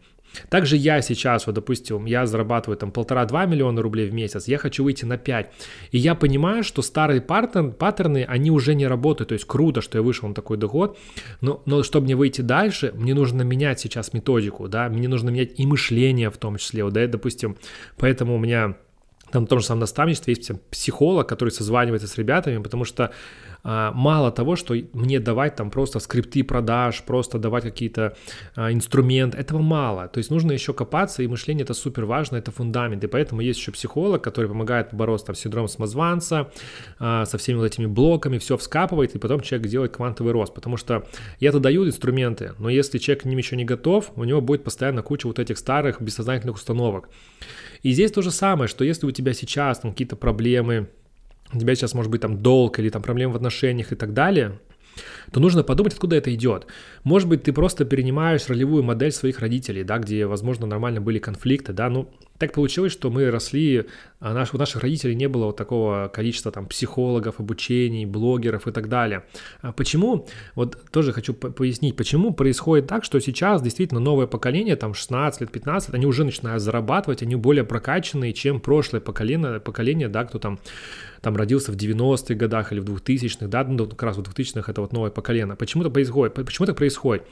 Также 0.50 0.76
я 0.78 1.02
сейчас, 1.02 1.46
вот, 1.48 1.56
допустим, 1.56 2.06
я 2.06 2.26
зарабатываю 2.26 2.78
там 2.78 2.92
полтора-два 2.92 3.46
миллиона 3.46 3.82
рублей 3.82 4.10
в 4.10 4.14
месяц, 4.14 4.48
я 4.48 4.58
хочу 4.58 4.84
выйти 4.84 5.06
на 5.06 5.18
5. 5.18 5.52
И 5.92 5.98
я 5.98 6.16
понимаю, 6.16 6.64
что 6.64 6.82
старые 6.82 7.22
паттерн, 7.22 7.72
паттерны, 7.72 8.26
они 8.28 8.52
уже 8.52 8.76
не 8.76 8.88
работают. 8.88 9.30
То 9.30 9.34
есть 9.34 9.46
круто, 9.46 9.82
что 9.82 9.98
я 9.98 10.02
вышел 10.02 10.28
на 10.28 10.36
такой 10.36 10.58
доход, 10.58 10.98
но, 11.42 11.62
но 11.66 11.84
чтобы 11.84 12.06
мне 12.06 12.16
выйти 12.16 12.42
дальше, 12.42 12.92
мне 12.96 13.14
нужно 13.14 13.42
менять 13.44 13.80
сейчас 13.80 14.14
методику, 14.14 14.68
да, 14.68 14.90
мне 14.90 15.08
нужно 15.08 15.30
менять 15.30 15.60
и 15.60 15.66
мышление 15.66 16.30
в 16.30 16.38
том 16.38 16.58
числе. 16.58 16.84
Вот, 16.84 16.94
да, 16.94 17.08
допустим, 17.08 17.58
поэтому 17.98 18.36
у 18.36 18.40
меня 18.40 18.76
там 19.32 19.46
в 19.46 19.50
том 19.50 19.60
же 19.60 19.66
самом 19.66 19.82
наставничестве 19.82 20.34
есть 20.34 20.52
психолог, 20.70 21.28
который 21.28 21.50
созванивается 21.50 22.08
с 22.08 22.18
ребятами, 22.18 22.62
потому 22.62 22.86
что 22.86 23.12
а, 23.68 23.92
мало 23.94 24.32
того, 24.32 24.56
что 24.56 24.76
мне 24.94 25.20
давать 25.20 25.56
там 25.56 25.72
просто 25.72 26.00
скрипты 26.00 26.44
продаж, 26.44 27.02
просто 27.02 27.40
давать 27.40 27.64
какие-то 27.64 28.16
а, 28.56 28.72
инструменты, 28.72 29.40
этого 29.40 29.60
мало. 29.60 30.08
То 30.08 30.20
есть 30.20 30.30
нужно 30.30 30.52
еще 30.52 30.72
копаться, 30.72 31.24
и 31.24 31.28
мышление 31.28 31.64
это 31.64 31.74
супер 31.74 32.06
важно, 32.06 32.38
это 32.38 32.52
фундамент. 32.52 33.04
И 33.04 33.08
поэтому 33.08 33.42
есть 33.42 33.60
еще 33.60 33.72
психолог, 33.72 34.24
который 34.24 34.48
помогает 34.48 34.94
бороться 34.94 35.28
там, 35.28 35.36
с 35.36 35.40
синдромом 35.40 35.68
самозванца, 35.68 36.52
а, 37.00 37.26
со 37.26 37.40
всеми 37.40 37.58
вот 37.58 37.66
этими 37.66 37.88
блоками, 37.88 38.38
все 38.38 38.56
вскапывает, 38.56 39.16
и 39.16 39.20
потом 39.20 39.40
человек 39.42 39.68
делает 39.68 39.94
квантовый 39.94 40.32
рост. 40.32 40.54
Потому 40.54 40.78
что 40.78 41.08
я-то 41.40 41.60
даю 41.60 41.88
инструменты, 41.88 42.54
но 42.60 42.70
если 42.70 43.00
человек 43.00 43.24
к 43.24 43.26
ним 43.26 43.40
еще 43.40 43.56
не 43.56 43.66
готов, 43.66 44.12
у 44.16 44.24
него 44.26 44.42
будет 44.42 44.64
постоянно 44.64 45.02
куча 45.02 45.26
вот 45.26 45.40
этих 45.40 45.58
старых 45.58 46.02
бессознательных 46.04 46.56
установок. 46.56 47.10
И 47.86 47.92
здесь 47.92 48.12
то 48.12 48.24
же 48.24 48.32
самое, 48.32 48.68
что 48.68 48.84
если 48.84 49.06
у 49.06 49.12
тебя 49.12 49.34
сейчас 49.34 49.78
там 49.78 49.92
какие-то 49.92 50.16
проблемы, 50.16 50.90
у 51.54 51.60
тебя 51.60 51.76
сейчас 51.76 51.94
может 51.94 52.10
быть 52.10 52.20
там 52.20 52.42
долг 52.42 52.80
или 52.80 52.90
там 52.90 53.04
проблемы 53.04 53.34
в 53.34 53.36
отношениях 53.36 53.92
и 53.92 53.96
так 53.96 54.12
далее, 54.12 54.60
то 55.32 55.40
нужно 55.40 55.64
подумать, 55.64 55.94
откуда 55.94 56.16
это 56.16 56.34
идет. 56.34 56.68
Может 57.04 57.28
быть, 57.28 57.44
ты 57.44 57.54
просто 57.54 57.86
перенимаешь 57.86 58.48
ролевую 58.48 58.84
модель 58.84 59.12
своих 59.12 59.40
родителей, 59.40 59.84
да, 59.84 59.98
где, 59.98 60.26
возможно, 60.26 60.66
нормально 60.66 61.02
были 61.02 61.20
конфликты, 61.20 61.74
да, 61.74 61.90
ну, 61.90 62.10
так 62.38 62.52
получилось, 62.52 62.92
что 62.92 63.10
мы 63.10 63.32
росли, 63.32 63.86
а 64.20 64.34
наш, 64.34 64.54
у 64.54 64.58
наших 64.58 64.82
родителей 64.82 65.16
не 65.16 65.28
было 65.28 65.46
вот 65.46 65.58
такого 65.58 66.12
количества 66.14 66.52
там 66.52 66.66
психологов, 66.66 67.40
обучений, 67.40 68.06
блогеров 68.06 68.68
и 68.68 68.72
так 68.72 68.90
далее. 68.90 69.24
А 69.62 69.72
почему? 69.72 70.28
Вот 70.54 70.78
тоже 70.92 71.14
хочу 71.14 71.34
пояснить, 71.34 71.96
почему 71.96 72.34
происходит 72.34 72.88
так, 72.88 73.06
что 73.06 73.20
сейчас 73.22 73.62
действительно 73.62 74.02
новое 74.02 74.28
поколение, 74.28 74.76
там 74.76 74.94
16 74.94 75.42
лет, 75.42 75.52
15, 75.52 75.94
они 75.94 76.06
уже 76.06 76.26
начинают 76.26 76.62
зарабатывать, 76.62 77.22
они 77.22 77.36
более 77.36 77.64
прокачанные, 77.64 78.34
чем 78.34 78.60
прошлое 78.60 79.00
поколение, 79.00 79.62
поколение 79.62 80.10
да, 80.10 80.26
кто 80.26 80.38
там 80.38 80.60
там 81.26 81.36
родился 81.36 81.72
в 81.72 81.76
90-х 81.76 82.36
годах 82.36 82.72
или 82.72 82.80
в 82.80 82.86
2000-х, 82.86 83.48
да, 83.48 83.64
ну, 83.64 83.88
как 83.88 84.04
раз 84.04 84.18
в 84.18 84.22
2000-х 84.22 84.72
это 84.72 84.82
вот 84.82 84.94
новое 84.94 85.10
поколение. 85.10 85.56
Почему 85.56 85.82
это 85.82 85.90
происходит? 85.90 86.36
Почему 86.36 86.68
так 86.68 86.78
происходит? 86.78 87.24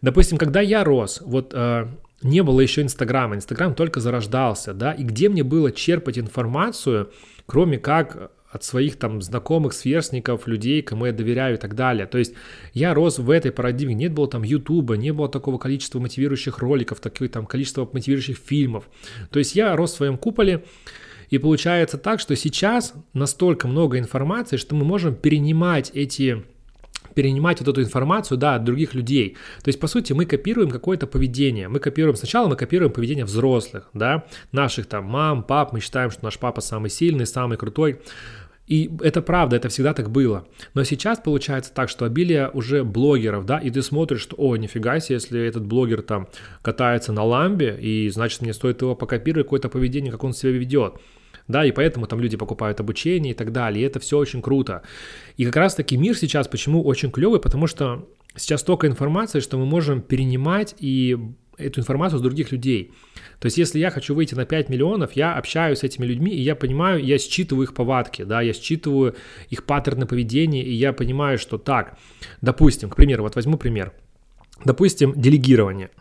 Допустим, 0.00 0.38
когда 0.38 0.62
я 0.62 0.82
рос, 0.82 1.20
вот 1.20 1.52
э, 1.52 1.88
не 2.22 2.42
было 2.42 2.62
еще 2.62 2.80
Инстаграма, 2.80 3.36
Инстаграм 3.36 3.74
только 3.74 4.00
зарождался, 4.00 4.72
да, 4.72 4.92
и 4.92 5.02
где 5.02 5.28
мне 5.28 5.42
было 5.42 5.70
черпать 5.70 6.18
информацию, 6.18 7.10
кроме 7.44 7.76
как 7.76 8.30
от 8.50 8.64
своих 8.64 8.96
там 8.96 9.20
знакомых, 9.20 9.74
сверстников, 9.74 10.46
людей, 10.46 10.80
кому 10.80 11.04
я 11.04 11.12
доверяю 11.12 11.56
и 11.56 11.58
так 11.58 11.74
далее. 11.74 12.06
То 12.06 12.16
есть 12.16 12.32
я 12.72 12.94
рос 12.94 13.18
в 13.18 13.30
этой 13.30 13.52
парадигме, 13.52 13.94
нет 13.94 14.14
было 14.14 14.26
там 14.26 14.42
Ютуба, 14.42 14.96
не 14.96 15.12
было 15.12 15.28
такого 15.28 15.58
количества 15.58 15.98
мотивирующих 15.98 16.60
роликов, 16.60 17.00
такое 17.00 17.28
там 17.28 17.44
количество 17.44 17.86
мотивирующих 17.92 18.38
фильмов. 18.38 18.88
То 19.30 19.38
есть 19.38 19.54
я 19.54 19.76
рос 19.76 19.92
в 19.92 19.96
своем 19.96 20.16
куполе, 20.16 20.64
и 21.30 21.38
получается 21.38 21.98
так, 21.98 22.20
что 22.20 22.34
сейчас 22.36 22.94
настолько 23.12 23.68
много 23.68 23.98
информации, 23.98 24.56
что 24.56 24.74
мы 24.74 24.84
можем 24.84 25.14
перенимать 25.14 25.90
эти 25.94 26.44
перенимать 27.14 27.58
вот 27.58 27.68
эту 27.68 27.82
информацию, 27.82 28.38
да, 28.38 28.54
от 28.54 28.64
других 28.64 28.94
людей. 28.94 29.36
То 29.64 29.68
есть, 29.70 29.80
по 29.80 29.88
сути, 29.88 30.12
мы 30.12 30.24
копируем 30.24 30.70
какое-то 30.70 31.08
поведение. 31.08 31.66
Мы 31.66 31.80
копируем, 31.80 32.14
сначала 32.14 32.46
мы 32.46 32.54
копируем 32.54 32.92
поведение 32.92 33.24
взрослых, 33.24 33.88
да, 33.92 34.24
наших 34.52 34.86
там 34.86 35.06
мам, 35.06 35.42
пап, 35.42 35.72
мы 35.72 35.80
считаем, 35.80 36.12
что 36.12 36.24
наш 36.24 36.38
папа 36.38 36.60
самый 36.60 36.90
сильный, 36.90 37.26
самый 37.26 37.58
крутой. 37.58 38.00
И 38.68 38.88
это 39.00 39.20
правда, 39.20 39.56
это 39.56 39.68
всегда 39.68 39.94
так 39.94 40.10
было. 40.10 40.46
Но 40.74 40.84
сейчас 40.84 41.18
получается 41.18 41.72
так, 41.74 41.88
что 41.88 42.04
обилие 42.04 42.50
уже 42.50 42.84
блогеров, 42.84 43.46
да, 43.46 43.58
и 43.58 43.70
ты 43.70 43.82
смотришь, 43.82 44.20
что, 44.20 44.36
о, 44.38 44.56
нифига 44.56 45.00
себе, 45.00 45.14
если 45.14 45.40
этот 45.40 45.66
блогер 45.66 46.02
там 46.02 46.28
катается 46.62 47.12
на 47.12 47.24
ламбе, 47.24 47.76
и 47.80 48.08
значит 48.10 48.42
мне 48.42 48.52
стоит 48.52 48.82
его 48.82 48.94
покопировать, 48.94 49.46
какое-то 49.46 49.68
поведение, 49.68 50.12
как 50.12 50.22
он 50.22 50.34
себя 50.34 50.52
ведет 50.52 50.94
да, 51.48 51.64
и 51.64 51.72
поэтому 51.72 52.06
там 52.06 52.20
люди 52.20 52.36
покупают 52.36 52.78
обучение 52.78 53.32
и 53.32 53.36
так 53.36 53.52
далее, 53.52 53.82
и 53.82 53.86
это 53.86 53.98
все 53.98 54.18
очень 54.18 54.42
круто. 54.42 54.82
И 55.36 55.44
как 55.44 55.56
раз-таки 55.56 55.96
мир 55.96 56.16
сейчас 56.16 56.46
почему 56.46 56.84
очень 56.84 57.10
клевый, 57.10 57.40
потому 57.40 57.66
что 57.66 58.06
сейчас 58.36 58.60
столько 58.60 58.86
информации, 58.86 59.40
что 59.40 59.58
мы 59.58 59.64
можем 59.64 60.02
перенимать 60.02 60.74
и 60.78 61.16
эту 61.56 61.80
информацию 61.80 62.20
с 62.20 62.22
других 62.22 62.52
людей. 62.52 62.92
То 63.40 63.46
есть, 63.46 63.58
если 63.58 63.80
я 63.80 63.90
хочу 63.90 64.14
выйти 64.14 64.34
на 64.34 64.44
5 64.44 64.68
миллионов, 64.68 65.12
я 65.12 65.34
общаюсь 65.34 65.78
с 65.78 65.82
этими 65.82 66.06
людьми, 66.06 66.30
и 66.30 66.40
я 66.40 66.54
понимаю, 66.54 67.02
я 67.02 67.18
считываю 67.18 67.64
их 67.64 67.74
повадки, 67.74 68.22
да, 68.22 68.42
я 68.42 68.52
считываю 68.52 69.16
их 69.48 69.64
паттерны 69.64 70.06
поведения, 70.06 70.62
и 70.62 70.72
я 70.72 70.92
понимаю, 70.92 71.38
что 71.38 71.58
так, 71.58 71.98
допустим, 72.42 72.90
к 72.90 72.96
примеру, 72.96 73.24
вот 73.24 73.34
возьму 73.34 73.56
пример, 73.56 73.92
допустим, 74.64 75.14
делегирование– 75.16 75.90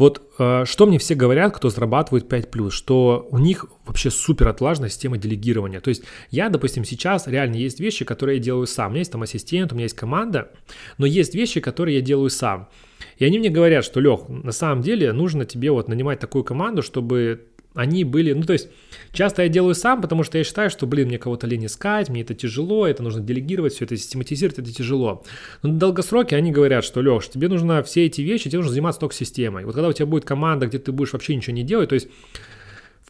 вот 0.00 0.22
э, 0.38 0.64
что 0.64 0.86
мне 0.86 0.98
все 0.98 1.14
говорят, 1.14 1.54
кто 1.54 1.68
зарабатывает 1.68 2.24
5+, 2.24 2.70
что 2.70 3.28
у 3.30 3.36
них 3.36 3.66
вообще 3.84 4.10
супер 4.10 4.48
отлаженная 4.48 4.88
система 4.88 5.18
делегирования. 5.18 5.80
То 5.80 5.90
есть 5.90 6.04
я, 6.30 6.48
допустим, 6.48 6.86
сейчас 6.86 7.26
реально 7.26 7.56
есть 7.56 7.80
вещи, 7.80 8.06
которые 8.06 8.38
я 8.38 8.42
делаю 8.42 8.66
сам. 8.66 8.86
У 8.86 8.90
меня 8.92 9.00
есть 9.00 9.12
там 9.12 9.20
ассистент, 9.20 9.72
у 9.72 9.74
меня 9.74 9.84
есть 9.84 9.94
команда, 9.94 10.52
но 10.96 11.04
есть 11.04 11.34
вещи, 11.34 11.60
которые 11.60 11.96
я 11.96 12.00
делаю 12.00 12.30
сам. 12.30 12.70
И 13.18 13.26
они 13.26 13.38
мне 13.38 13.50
говорят, 13.50 13.84
что, 13.84 14.00
Лех, 14.00 14.26
на 14.26 14.52
самом 14.52 14.80
деле 14.80 15.12
нужно 15.12 15.44
тебе 15.44 15.70
вот 15.70 15.86
нанимать 15.88 16.18
такую 16.18 16.44
команду, 16.44 16.80
чтобы 16.82 17.48
они 17.74 18.04
были, 18.04 18.32
ну 18.32 18.42
то 18.42 18.52
есть 18.52 18.68
часто 19.12 19.42
я 19.42 19.48
делаю 19.48 19.74
сам, 19.74 20.02
потому 20.02 20.24
что 20.24 20.38
я 20.38 20.44
считаю, 20.44 20.70
что, 20.70 20.86
блин, 20.86 21.08
мне 21.08 21.18
кого-то 21.18 21.46
лень 21.46 21.66
искать, 21.66 22.08
мне 22.08 22.22
это 22.22 22.34
тяжело, 22.34 22.86
это 22.86 23.02
нужно 23.02 23.20
делегировать, 23.22 23.74
все 23.74 23.84
это 23.84 23.96
систематизировать, 23.96 24.58
это 24.58 24.72
тяжело. 24.72 25.22
Но 25.62 25.70
на 25.70 25.78
долгосроке 25.78 26.36
они 26.36 26.50
говорят, 26.50 26.84
что, 26.84 27.00
Леш, 27.00 27.28
тебе 27.28 27.48
нужно 27.48 27.82
все 27.82 28.06
эти 28.06 28.22
вещи, 28.22 28.48
тебе 28.48 28.58
нужно 28.58 28.72
заниматься 28.72 29.00
только 29.00 29.14
системой. 29.14 29.64
Вот 29.64 29.74
когда 29.74 29.88
у 29.88 29.92
тебя 29.92 30.06
будет 30.06 30.24
команда, 30.24 30.66
где 30.66 30.78
ты 30.78 30.90
будешь 30.90 31.12
вообще 31.12 31.36
ничего 31.36 31.54
не 31.54 31.62
делать, 31.62 31.90
то 31.90 31.94
есть 31.94 32.08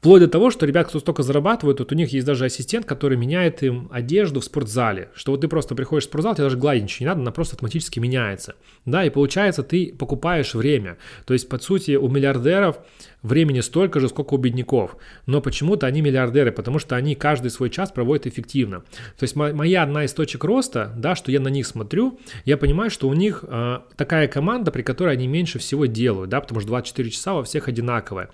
Вплоть 0.01 0.23
до 0.23 0.29
того, 0.29 0.51
что 0.51 0.65
ребят, 0.65 0.89
кто 0.89 0.99
столько 0.99 1.23
зарабатывает, 1.23 1.79
вот 1.79 1.93
у 1.93 1.95
них 1.95 2.11
есть 2.11 2.27
даже 2.27 2.47
ассистент, 2.47 2.87
который 2.87 3.19
меняет 3.19 3.63
им 3.63 3.87
одежду 3.93 4.41
в 4.41 4.45
спортзале. 4.45 5.11
Что 5.15 5.33
вот 5.33 5.43
ты 5.43 5.49
просто 5.49 5.75
приходишь 5.75 6.05
в 6.05 6.09
спортзал, 6.09 6.35
тебе 6.35 6.45
даже 6.45 6.57
гладить 6.57 6.85
ничего 6.85 7.05
не 7.05 7.09
надо, 7.09 7.21
она 7.21 7.33
просто 7.33 7.57
автоматически 7.57 7.99
меняется. 7.99 8.55
Да, 8.87 9.05
и 9.05 9.11
получается, 9.11 9.63
ты 9.63 9.95
покупаешь 9.95 10.55
время. 10.55 10.97
То 11.27 11.35
есть, 11.35 11.51
по 11.51 11.59
сути, 11.59 11.97
у 11.97 12.09
миллиардеров 12.09 12.79
времени 13.23 13.61
столько 13.61 14.01
же, 14.01 14.09
сколько 14.09 14.35
у 14.35 14.39
бедняков. 14.39 14.97
Но 15.27 15.41
почему-то 15.41 15.87
они 15.87 16.01
миллиардеры, 16.01 16.53
потому 16.53 16.79
что 16.79 16.97
они 16.97 17.15
каждый 17.15 17.51
свой 17.51 17.71
час 17.71 17.93
проводят 17.93 18.27
эффективно. 18.27 18.81
То 19.19 19.25
есть 19.25 19.37
моя 19.37 19.83
одна 19.83 20.05
из 20.05 20.15
точек 20.15 20.45
роста, 20.45 20.93
да, 20.97 21.15
что 21.15 21.31
я 21.31 21.41
на 21.41 21.49
них 21.49 21.67
смотрю, 21.67 22.19
я 22.45 22.57
понимаю, 22.57 22.91
что 22.91 23.09
у 23.09 23.15
них 23.15 23.45
э, 23.47 23.81
такая 23.97 24.29
команда, 24.29 24.71
при 24.71 24.83
которой 24.83 25.13
они 25.13 25.27
меньше 25.27 25.59
всего 25.59 25.87
делают, 25.87 26.31
да, 26.31 26.41
потому 26.41 26.61
что 26.61 26.69
24 26.69 27.11
часа 27.11 27.35
у 27.35 27.43
всех 27.43 27.69
одинаковая. 27.69 28.31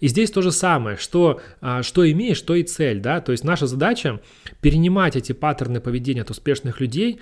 И 0.00 0.08
здесь 0.08 0.30
то 0.30 0.42
же 0.42 0.52
самое, 0.52 0.95
что, 0.98 1.40
э, 1.60 1.82
что 1.82 2.10
имеешь, 2.10 2.40
то 2.42 2.54
и 2.54 2.62
цель, 2.62 3.00
да, 3.00 3.20
то 3.20 3.32
есть 3.32 3.44
наша 3.44 3.66
задача 3.66 4.20
перенимать 4.60 5.16
эти 5.16 5.32
паттерны 5.32 5.80
поведения 5.80 6.22
от 6.22 6.30
успешных 6.30 6.80
людей 6.80 7.20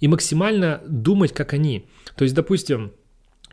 и 0.00 0.08
максимально 0.08 0.82
думать, 0.86 1.32
как 1.32 1.52
они. 1.52 1.86
То 2.16 2.24
есть, 2.24 2.34
допустим, 2.34 2.92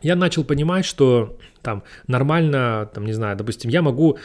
я 0.02 0.16
начал 0.16 0.44
понимать, 0.44 0.84
что 0.84 1.38
там 1.62 1.82
нормально, 2.06 2.90
там, 2.94 3.04
не 3.04 3.12
знаю, 3.12 3.36
допустим, 3.36 3.70
я 3.70 3.82
могу 3.82 4.18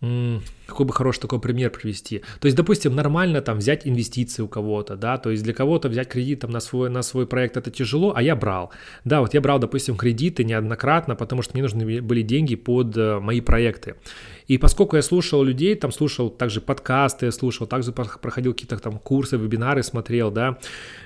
какой 0.00 0.86
бы 0.86 0.94
хороший 0.94 1.20
такой 1.20 1.40
пример 1.40 1.70
привести. 1.70 2.22
То 2.40 2.46
есть, 2.46 2.56
допустим, 2.56 2.94
нормально 2.94 3.42
там 3.42 3.58
взять 3.58 3.86
инвестиции 3.86 4.42
у 4.42 4.48
кого-то, 4.48 4.96
да, 4.96 5.18
то 5.18 5.30
есть 5.30 5.42
для 5.42 5.52
кого-то 5.52 5.90
взять 5.90 6.08
кредит 6.08 6.40
там 6.40 6.50
на 6.50 6.60
свой, 6.60 6.88
на 6.88 7.02
свой 7.02 7.26
проект 7.26 7.58
это 7.58 7.70
тяжело, 7.70 8.14
а 8.16 8.22
я 8.22 8.34
брал. 8.34 8.70
Да, 9.04 9.20
вот 9.20 9.34
я 9.34 9.42
брал, 9.42 9.58
допустим, 9.58 9.96
кредиты 9.96 10.42
неоднократно, 10.44 11.16
потому 11.16 11.42
что 11.42 11.52
мне 11.52 11.62
нужны 11.62 12.00
были 12.00 12.22
деньги 12.22 12.54
под 12.54 12.96
э, 12.96 13.18
мои 13.20 13.42
проекты. 13.42 13.96
И 14.46 14.56
поскольку 14.56 14.96
я 14.96 15.02
слушал 15.02 15.42
людей, 15.42 15.74
там 15.74 15.92
слушал 15.92 16.30
также 16.30 16.60
подкасты, 16.62 17.26
я 17.26 17.32
слушал, 17.32 17.66
также 17.66 17.92
проходил 17.92 18.54
какие-то 18.54 18.78
там 18.78 18.98
курсы, 18.98 19.36
вебинары 19.36 19.82
смотрел, 19.82 20.30
да, 20.30 20.58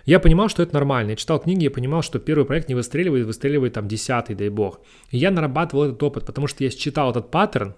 я 0.06 0.20
понимал, 0.20 0.48
что 0.48 0.62
это 0.62 0.72
нормально. 0.74 1.10
Я 1.10 1.16
читал 1.16 1.40
книги, 1.40 1.64
я 1.64 1.70
понимал, 1.70 2.02
что 2.02 2.20
первый 2.20 2.44
проект 2.44 2.68
не 2.68 2.76
выстреливает, 2.76 3.26
выстреливает 3.26 3.72
там 3.72 3.88
десятый, 3.88 4.36
дай 4.36 4.50
бог. 4.50 4.80
И 5.10 5.18
я 5.18 5.30
нарабатывал 5.32 5.84
этот 5.84 6.02
опыт, 6.02 6.26
потому 6.26 6.46
что 6.46 6.62
я 6.62 6.70
считал 6.70 7.10
этот 7.10 7.30
паттерн, 7.30 7.74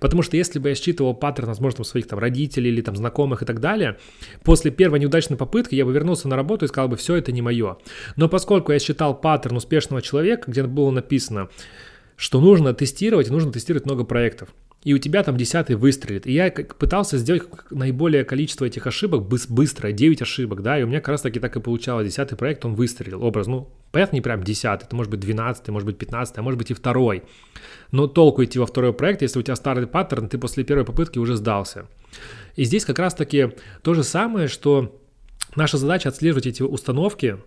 Потому 0.00 0.22
что 0.22 0.36
если 0.36 0.58
бы 0.58 0.70
я 0.70 0.74
считывал 0.74 1.14
паттерн, 1.14 1.48
возможно, 1.48 1.84
своих 1.84 2.06
там 2.06 2.18
родителей 2.18 2.70
или 2.70 2.80
там 2.80 2.96
знакомых 2.96 3.42
и 3.42 3.46
так 3.46 3.60
далее, 3.60 3.98
после 4.42 4.70
первой 4.70 5.00
неудачной 5.00 5.36
попытки 5.36 5.74
я 5.74 5.84
бы 5.84 5.92
вернулся 5.92 6.28
на 6.28 6.36
работу 6.36 6.64
и 6.64 6.68
сказал 6.68 6.88
бы, 6.88 6.96
все 6.96 7.16
это 7.16 7.32
не 7.32 7.42
мое. 7.42 7.78
Но 8.16 8.28
поскольку 8.28 8.72
я 8.72 8.78
считал 8.78 9.18
паттерн 9.18 9.56
успешного 9.56 10.02
человека, 10.02 10.50
где 10.50 10.62
было 10.62 10.90
написано, 10.90 11.48
что 12.16 12.40
нужно 12.40 12.72
тестировать, 12.74 13.30
нужно 13.30 13.52
тестировать 13.52 13.84
много 13.84 14.04
проектов 14.04 14.48
и 14.86 14.94
у 14.94 14.98
тебя 14.98 15.24
там 15.24 15.36
десятый 15.36 15.74
выстрелит. 15.74 16.28
И 16.28 16.32
я 16.32 16.48
пытался 16.48 17.18
сделать 17.18 17.42
наиболее 17.70 18.22
количество 18.24 18.64
этих 18.64 18.86
ошибок 18.86 19.26
быстро, 19.26 19.90
9 19.90 20.22
ошибок, 20.22 20.62
да, 20.62 20.78
и 20.78 20.84
у 20.84 20.86
меня 20.86 21.00
как 21.00 21.08
раз 21.08 21.22
таки 21.22 21.40
так 21.40 21.56
и 21.56 21.60
получалось. 21.60 22.06
Десятый 22.06 22.38
проект, 22.38 22.64
он 22.64 22.76
выстрелил, 22.76 23.24
образ, 23.24 23.48
ну, 23.48 23.68
понятно, 23.96 24.16
не 24.16 24.20
прям 24.20 24.42
десятый, 24.42 24.84
это 24.84 24.94
может 24.94 25.10
быть 25.10 25.20
двенадцатый, 25.20 25.72
может 25.72 25.86
быть 25.86 25.96
пятнадцатый, 25.96 26.40
а 26.40 26.42
может 26.42 26.58
быть 26.58 26.70
и 26.70 26.74
второй. 26.74 27.22
Но 27.92 28.06
толку 28.06 28.44
идти 28.44 28.58
во 28.58 28.66
второй 28.66 28.92
проект, 28.92 29.22
если 29.22 29.38
у 29.38 29.42
тебя 29.42 29.56
старый 29.56 29.86
паттерн, 29.86 30.28
ты 30.28 30.36
после 30.36 30.64
первой 30.64 30.84
попытки 30.84 31.18
уже 31.18 31.34
сдался. 31.34 31.86
И 32.56 32.64
здесь 32.64 32.84
как 32.84 32.98
раз 32.98 33.14
таки 33.14 33.52
то 33.82 33.94
же 33.94 34.02
самое, 34.02 34.48
что 34.48 35.00
наша 35.54 35.78
задача 35.78 36.10
отслеживать 36.10 36.46
эти 36.46 36.62
установки 36.62 37.38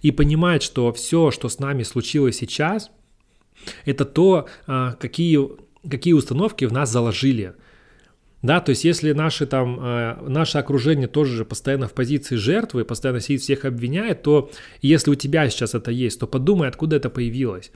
и 0.00 0.10
понимать, 0.10 0.64
что 0.64 0.92
все, 0.92 1.30
что 1.30 1.48
с 1.48 1.60
нами 1.60 1.84
случилось 1.84 2.36
сейчас, 2.36 2.90
это 3.84 4.04
то, 4.04 4.48
а, 4.66 4.94
какие 4.94 5.38
какие 5.88 6.14
установки 6.14 6.64
в 6.64 6.72
нас 6.72 6.90
заложили. 6.90 7.54
Да, 8.42 8.60
то 8.60 8.70
есть 8.70 8.84
если 8.84 9.12
наши, 9.12 9.46
там, 9.46 9.78
э, 9.80 10.16
наше 10.28 10.58
окружение 10.58 11.06
тоже 11.06 11.36
же 11.36 11.44
постоянно 11.44 11.86
в 11.86 11.92
позиции 11.92 12.34
жертвы, 12.34 12.84
постоянно 12.84 13.20
сидит, 13.20 13.40
всех 13.40 13.64
обвиняет, 13.64 14.22
то 14.22 14.50
если 14.80 15.12
у 15.12 15.14
тебя 15.14 15.48
сейчас 15.48 15.74
это 15.74 15.92
есть, 15.92 16.18
то 16.18 16.26
подумай, 16.26 16.68
откуда 16.68 16.96
это 16.96 17.08
появилось. 17.08 17.70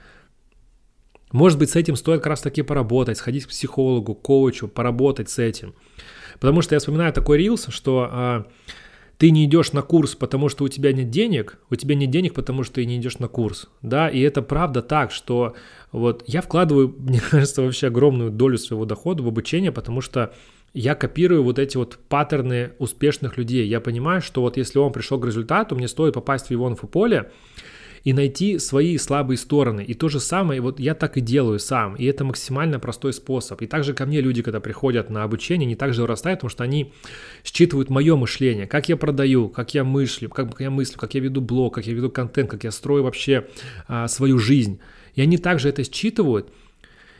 Может 1.31 1.59
быть, 1.59 1.71
с 1.71 1.77
этим 1.77 1.95
стоит 1.95 2.21
как 2.21 2.29
раз 2.29 2.41
таки 2.41 2.63
поработать, 2.63 3.19
сходить 3.19 3.47
к 3.47 3.49
психологу, 3.49 4.15
коучу, 4.15 4.67
поработать 4.67 5.31
с 5.31 5.39
этим. 5.39 5.75
Потому 6.41 6.63
что 6.63 6.75
я 6.75 6.81
вспоминаю 6.81 7.13
такой 7.13 7.39
рилс, 7.39 7.69
что 7.69 8.11
э, 8.13 8.45
ты 9.19 9.31
не 9.31 9.45
идешь 9.45 9.73
на 9.73 9.83
курс, 9.83 10.15
потому 10.15 10.49
что 10.49 10.65
у 10.65 10.69
тебя 10.69 10.93
нет 10.93 11.11
денег, 11.11 11.59
у 11.71 11.77
тебя 11.77 11.95
нет 11.95 12.11
денег, 12.11 12.35
потому 12.35 12.63
что 12.63 12.75
ты 12.75 12.87
не 12.87 12.97
идешь 12.99 13.19
на 13.19 13.29
курс, 13.29 13.69
да, 13.83 14.09
и 14.09 14.21
это 14.21 14.43
правда 14.43 14.83
так, 14.83 15.11
что 15.11 15.55
вот 15.93 16.23
я 16.27 16.43
вкладываю, 16.43 16.95
мне 16.99 17.21
кажется, 17.21 17.63
вообще 17.63 17.87
огромную 17.87 18.31
долю 18.31 18.59
своего 18.59 18.85
дохода 18.85 19.23
в 19.23 19.29
обучение, 19.29 19.73
потому 19.73 20.01
что 20.01 20.35
я 20.77 20.95
копирую 20.95 21.43
вот 21.43 21.59
эти 21.59 21.79
вот 21.79 21.99
паттерны 22.09 22.73
успешных 22.79 23.39
людей. 23.39 23.67
Я 23.67 23.81
понимаю, 23.81 24.21
что 24.21 24.43
вот 24.43 24.59
если 24.59 24.79
он 24.79 24.93
пришел 24.93 25.19
к 25.19 25.25
результату, 25.25 25.75
мне 25.75 25.89
стоит 25.89 26.15
попасть 26.15 26.49
в 26.49 26.51
его 26.51 26.69
инфополе, 26.69 27.31
и 28.05 28.13
найти 28.13 28.59
свои 28.61 28.99
слабые 28.99 29.37
стороны. 29.37 29.83
И 29.83 29.95
то 29.95 30.09
же 30.09 30.21
самое, 30.21 30.61
вот 30.61 30.79
я 30.79 30.95
так 30.95 31.17
и 31.17 31.21
делаю 31.21 31.59
сам, 31.59 31.97
и 31.97 32.05
это 32.05 32.25
максимально 32.25 32.79
простой 32.79 33.13
способ. 33.13 33.63
И 33.63 33.67
также 33.67 33.95
ко 33.95 34.07
мне 34.07 34.21
люди, 34.21 34.43
когда 34.43 34.61
приходят 34.61 35.11
на 35.11 35.25
обучение, 35.25 35.67
не 35.67 35.75
так 35.75 35.93
же 35.93 36.03
вырастают, 36.03 36.41
потому 36.41 36.51
что 36.51 36.63
они 36.63 36.93
считывают 37.43 37.91
мое 37.91 38.15
мышление, 38.15 38.69
как 38.69 38.89
я 38.89 38.97
продаю, 38.97 39.49
как 39.49 39.75
я 39.75 39.83
мыслю, 39.83 40.29
как 40.29 40.61
я 40.61 40.71
мыслю, 40.71 40.99
как 40.99 41.15
я 41.15 41.21
веду 41.21 41.41
блог, 41.41 41.75
как 41.75 41.87
я 41.87 41.95
веду 41.95 42.11
контент, 42.11 42.49
как 42.49 42.63
я 42.63 42.71
строю 42.71 43.03
вообще 43.03 43.49
а, 43.89 44.07
свою 44.07 44.39
жизнь. 44.39 44.79
И 45.17 45.23
они 45.23 45.37
также 45.37 45.71
это 45.71 45.83
считывают, 45.83 46.53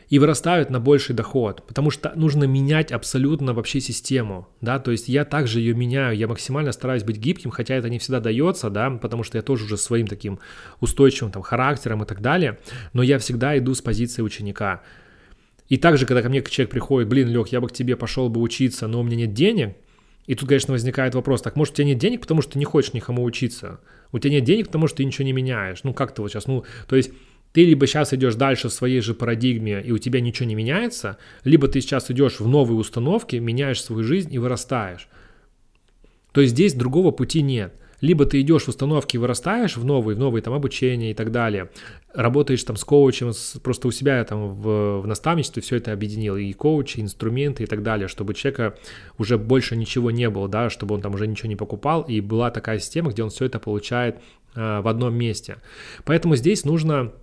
и 0.09 0.19
вырастают 0.19 0.69
на 0.69 0.79
больший 0.79 1.13
доход, 1.13 1.65
потому 1.67 1.91
что 1.91 2.13
нужно 2.15 2.45
менять 2.45 2.91
абсолютно 2.91 3.53
вообще 3.53 3.81
систему, 3.81 4.47
да, 4.61 4.79
то 4.79 4.91
есть 4.91 5.09
я 5.09 5.25
также 5.25 5.59
ее 5.59 5.73
меняю, 5.73 6.17
я 6.17 6.27
максимально 6.27 6.71
стараюсь 6.71 7.03
быть 7.03 7.17
гибким, 7.17 7.51
хотя 7.51 7.75
это 7.75 7.89
не 7.89 7.99
всегда 7.99 8.19
дается, 8.19 8.69
да, 8.69 8.89
потому 8.89 9.23
что 9.23 9.37
я 9.37 9.41
тоже 9.41 9.65
уже 9.65 9.77
своим 9.77 10.07
таким 10.07 10.39
устойчивым 10.79 11.31
там 11.31 11.41
характером 11.41 12.03
и 12.03 12.05
так 12.05 12.21
далее, 12.21 12.57
но 12.93 13.03
я 13.03 13.19
всегда 13.19 13.57
иду 13.57 13.73
с 13.73 13.81
позиции 13.81 14.21
ученика. 14.21 14.81
И 15.67 15.75
также, 15.75 16.05
когда 16.05 16.21
ко 16.21 16.29
мне 16.29 16.41
человек 16.41 16.71
приходит, 16.71 17.09
блин, 17.09 17.27
Лех, 17.27 17.49
я 17.49 17.59
бы 17.59 17.67
к 17.67 17.73
тебе 17.73 17.97
пошел 17.97 18.29
бы 18.29 18.39
учиться, 18.39 18.87
но 18.87 19.01
у 19.01 19.03
меня 19.03 19.17
нет 19.17 19.33
денег, 19.33 19.75
И 20.27 20.35
тут, 20.35 20.47
конечно, 20.47 20.73
возникает 20.73 21.15
вопрос, 21.15 21.41
так 21.41 21.55
может 21.55 21.73
у 21.73 21.77
тебя 21.77 21.87
нет 21.87 21.97
денег, 21.97 22.21
потому 22.21 22.41
что 22.41 22.53
ты 22.53 22.59
не 22.59 22.65
хочешь 22.65 22.93
никому 22.93 23.23
учиться? 23.23 23.79
У 24.11 24.19
тебя 24.19 24.31
нет 24.31 24.43
денег, 24.43 24.67
потому 24.67 24.87
что 24.87 24.97
ты 24.97 25.05
ничего 25.05 25.25
не 25.25 25.33
меняешь? 25.33 25.83
Ну 25.83 25.93
как 25.93 26.13
ты 26.13 26.21
вот 26.21 26.29
сейчас, 26.29 26.47
ну, 26.47 26.65
то 26.87 26.95
есть 26.95 27.11
ты 27.57 27.65
либо 27.65 27.87
сейчас 27.87 28.13
идешь 28.13 28.35
дальше 28.35 28.69
в 28.69 28.71
своей 28.71 29.01
же 29.01 29.15
парадигме, 29.15 29.81
и 29.81 29.91
у 29.91 29.97
тебя 29.97 30.21
ничего 30.21 30.47
не 30.47 30.53
меняется, 30.53 31.17
либо 31.43 31.67
ты 31.67 31.81
сейчас 31.81 32.11
идешь 32.11 32.39
в 32.39 32.47
новые 32.47 32.77
установки, 32.77 33.37
меняешь 33.37 33.81
свою 33.81 34.03
жизнь 34.03 34.31
и 34.31 34.37
вырастаешь. 34.37 35.07
То 36.33 36.41
есть 36.41 36.53
здесь 36.53 36.75
другого 36.75 37.09
пути 37.09 37.41
нет– 37.41 37.73
либо 38.01 38.25
ты 38.25 38.41
идешь 38.41 38.65
в 38.65 38.67
установки, 38.67 39.17
вырастаешь 39.17 39.75
в 39.75 39.83
новые, 39.83 40.15
в 40.15 40.19
новые 40.19 40.43
там 40.43 40.53
обучения 40.53 41.11
и 41.11 41.13
так 41.13 41.31
далее, 41.31 41.71
работаешь 42.13 42.63
там 42.63 42.75
с 42.75 42.83
коучем, 42.83 43.33
с, 43.33 43.59
просто 43.59 43.87
у 43.87 43.91
себя 43.91 44.23
там 44.23 44.49
в, 44.49 45.01
в 45.01 45.07
наставничестве 45.07 45.63
все 45.63 45.77
это 45.77 45.93
объединил, 45.93 46.37
и 46.37 46.53
коучи, 46.53 46.99
и 46.99 47.01
инструменты 47.01 47.63
и 47.63 47.65
так 47.65 47.81
далее, 47.81 48.07
чтобы 48.07 48.35
человека 48.35 48.75
уже 49.17 49.37
больше 49.37 49.75
ничего 49.75 50.11
не 50.11 50.29
было, 50.29 50.47
да, 50.47 50.69
чтобы 50.69 50.95
он 50.95 51.01
там 51.01 51.15
уже 51.15 51.25
ничего 51.25 51.49
не 51.49 51.55
покупал, 51.55 52.03
и 52.03 52.21
была 52.21 52.51
такая 52.51 52.77
система, 52.77 53.11
где 53.11 53.23
он 53.23 53.29
все 53.31 53.45
это 53.45 53.57
получает 53.57 54.17
э, 54.55 54.81
в 54.81 54.87
одном 54.87 55.15
месте. 55.15 55.57
Поэтому 56.05 56.35
здесь 56.35 56.65
нужно 56.65 57.13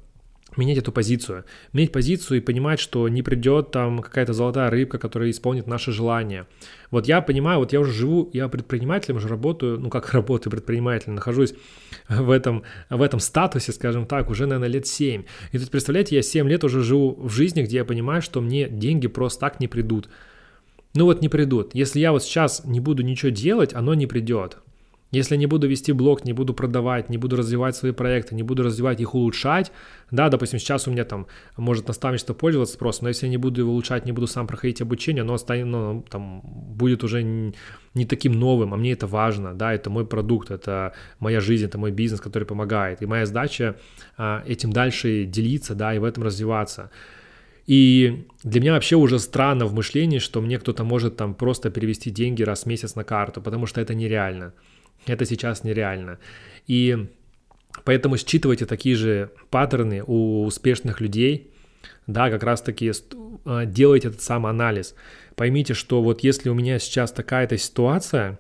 менять 0.57 0.79
эту 0.79 0.93
позицию. 0.93 1.45
Менять 1.73 1.93
позицию 1.93 2.39
и 2.39 2.41
понимать, 2.41 2.81
что 2.81 3.09
не 3.09 3.23
придет 3.23 3.71
там 3.71 4.01
какая-то 4.01 4.33
золотая 4.33 4.71
рыбка, 4.71 4.99
которая 4.99 5.31
исполнит 5.31 5.67
наши 5.67 5.93
желания. 5.93 6.47
Вот 6.91 7.07
я 7.07 7.21
понимаю, 7.21 7.59
вот 7.59 7.73
я 7.73 7.81
уже 7.81 7.93
живу, 7.93 8.31
я 8.33 8.49
предпринимателем 8.49 9.17
уже 9.17 9.29
работаю, 9.29 9.79
ну 9.79 9.91
как 9.91 10.11
работаю 10.13 10.51
предпринимателем, 10.51 11.15
нахожусь 11.15 11.55
в 12.09 12.31
этом, 12.31 12.63
в 12.91 13.03
этом 13.03 13.21
статусе, 13.21 13.73
скажем 13.73 14.07
так, 14.07 14.31
уже, 14.31 14.47
наверное, 14.47 14.69
лет 14.69 14.87
7. 14.87 15.25
И 15.53 15.59
тут, 15.59 15.71
представляете, 15.71 16.17
я 16.17 16.23
7 16.23 16.49
лет 16.49 16.65
уже 16.65 16.83
живу 16.83 17.15
в 17.19 17.31
жизни, 17.31 17.63
где 17.63 17.79
я 17.79 17.85
понимаю, 17.85 18.23
что 18.23 18.41
мне 18.41 18.69
деньги 18.69 19.07
просто 19.07 19.41
так 19.41 19.61
не 19.61 19.69
придут. 19.69 20.09
Ну 20.95 21.07
вот 21.07 21.21
не 21.23 21.29
придут. 21.29 21.75
Если 21.75 21.99
я 21.99 22.13
вот 22.13 22.23
сейчас 22.23 22.65
не 22.65 22.79
буду 22.79 23.03
ничего 23.03 23.31
делать, 23.31 23.75
оно 23.75 23.95
не 23.95 24.07
придет. 24.07 24.59
Если 25.15 25.37
не 25.37 25.47
буду 25.47 25.69
вести 25.69 25.93
блог, 25.93 26.25
не 26.25 26.33
буду 26.33 26.55
продавать, 26.55 27.09
не 27.09 27.19
буду 27.19 27.37
развивать 27.37 27.77
свои 27.77 27.93
проекты, 27.93 28.35
не 28.35 28.43
буду 28.43 28.65
развивать 28.65 29.01
их, 29.01 29.15
улучшать, 29.15 29.71
да, 30.11 30.29
допустим, 30.29 30.59
сейчас 30.59 30.89
у 30.89 30.91
меня 30.91 31.05
там 31.05 31.27
может 31.57 31.89
наставничество 31.89 32.35
пользоваться 32.35 32.77
просто, 32.79 33.05
но 33.05 33.11
если 33.11 33.27
я 33.27 33.31
не 33.31 33.37
буду 33.37 33.61
его 33.61 33.71
улучшать, 33.71 34.07
не 34.07 34.13
буду 34.13 34.27
сам 34.27 34.47
проходить 34.47 34.83
обучение, 34.83 35.23
оно 35.23 35.39
станет, 35.39 35.67
ну, 35.67 36.05
там, 36.11 36.41
будет 36.43 37.05
уже 37.05 37.23
не, 37.23 37.55
не 37.95 38.07
таким 38.07 38.33
новым, 38.33 38.75
а 38.75 38.77
мне 38.77 38.93
это 38.93 39.07
важно, 39.07 39.55
да, 39.55 39.73
это 39.73 39.89
мой 39.89 40.05
продукт, 40.05 40.51
это 40.51 40.93
моя 41.21 41.41
жизнь, 41.41 41.65
это 41.65 41.79
мой 41.79 41.93
бизнес, 41.93 42.21
который 42.21 42.45
помогает, 42.45 43.03
и 43.03 43.07
моя 43.07 43.27
задача 43.27 43.77
а, 44.17 44.43
этим 44.47 44.73
дальше 44.73 45.25
делиться, 45.27 45.75
да, 45.75 45.95
и 45.95 45.99
в 45.99 46.05
этом 46.05 46.25
развиваться. 46.25 46.91
И 47.67 48.27
для 48.43 48.61
меня 48.61 48.73
вообще 48.73 48.97
уже 48.97 49.19
странно 49.19 49.67
в 49.67 49.75
мышлении, 49.75 50.19
что 50.19 50.41
мне 50.41 50.59
кто-то 50.59 50.85
может 50.85 51.17
там 51.17 51.35
просто 51.35 51.71
перевести 51.71 52.11
деньги 52.11 52.43
раз 52.43 52.65
в 52.65 52.67
месяц 52.67 52.97
на 52.97 53.05
карту, 53.05 53.41
потому 53.41 53.67
что 53.67 53.81
это 53.81 53.95
нереально. 53.95 54.53
Это 55.07 55.25
сейчас 55.25 55.65
нереально. 55.65 56.19
И 56.67 57.07
поэтому 57.85 58.17
считывайте 58.17 58.67
такие 58.67 58.97
же 58.97 59.31
паттерны 59.51 60.03
у 60.07 60.45
успешных 60.45 61.01
людей, 61.01 61.51
да, 62.07 62.31
как 62.31 62.43
раз-таки 62.43 62.93
а, 63.45 63.65
делайте 63.65 64.09
этот 64.09 64.23
самый 64.23 64.51
анализ. 64.51 64.95
Поймите, 65.37 65.75
что 65.75 66.03
вот 66.03 66.23
если 66.23 66.49
у 66.49 66.55
меня 66.55 66.79
сейчас 66.79 67.13
такая-то 67.13 67.59
ситуация, 67.59 68.39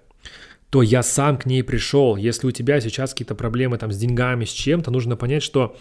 то 0.71 0.83
я 0.83 1.02
сам 1.02 1.37
к 1.38 1.47
ней 1.47 1.62
пришел. 1.62 2.16
Если 2.16 2.47
у 2.47 2.50
тебя 2.50 2.80
сейчас 2.80 3.12
какие-то 3.12 3.35
проблемы 3.35 3.78
там 3.78 3.92
с 3.92 3.97
деньгами, 3.97 4.44
с 4.44 4.50
чем-то, 4.50 4.90
нужно 4.90 5.16
понять, 5.16 5.42
что 5.42 5.76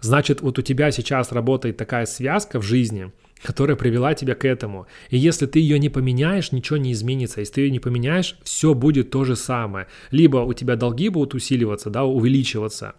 значит 0.00 0.40
вот 0.40 0.58
у 0.58 0.62
тебя 0.62 0.90
сейчас 0.90 1.32
работает 1.32 1.76
такая 1.76 2.06
связка 2.06 2.60
в 2.60 2.64
жизни– 2.64 3.12
которая 3.42 3.76
привела 3.76 4.14
тебя 4.14 4.34
к 4.34 4.44
этому. 4.44 4.86
И 5.10 5.18
если 5.18 5.46
ты 5.46 5.60
ее 5.60 5.78
не 5.78 5.88
поменяешь, 5.88 6.52
ничего 6.52 6.78
не 6.78 6.92
изменится. 6.92 7.40
Если 7.40 7.52
ты 7.52 7.60
ее 7.62 7.70
не 7.70 7.80
поменяешь, 7.80 8.36
все 8.42 8.74
будет 8.74 9.10
то 9.10 9.24
же 9.24 9.36
самое. 9.36 9.86
Либо 10.10 10.38
у 10.38 10.52
тебя 10.52 10.74
долги 10.76 11.08
будут 11.08 11.34
усиливаться, 11.34 11.90
да, 11.90 12.04
увеличиваться, 12.04 12.94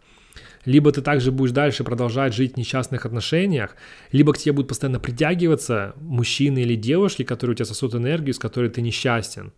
либо 0.66 0.92
ты 0.92 1.02
также 1.02 1.32
будешь 1.32 1.52
дальше 1.52 1.84
продолжать 1.84 2.34
жить 2.34 2.56
в 2.56 2.58
несчастных 2.58 3.06
отношениях, 3.06 3.76
либо 4.12 4.34
к 4.34 4.38
тебе 4.38 4.52
будут 4.52 4.68
постоянно 4.68 5.00
притягиваться 5.00 5.94
мужчины 6.02 6.60
или 6.60 6.76
девушки, 6.76 7.24
которые 7.24 7.54
у 7.54 7.56
тебя 7.56 7.66
сосут 7.66 7.96
энергию, 7.96 8.34
с 8.34 8.40
которой 8.40 8.70
ты 8.70 8.82
несчастен, 8.82 9.54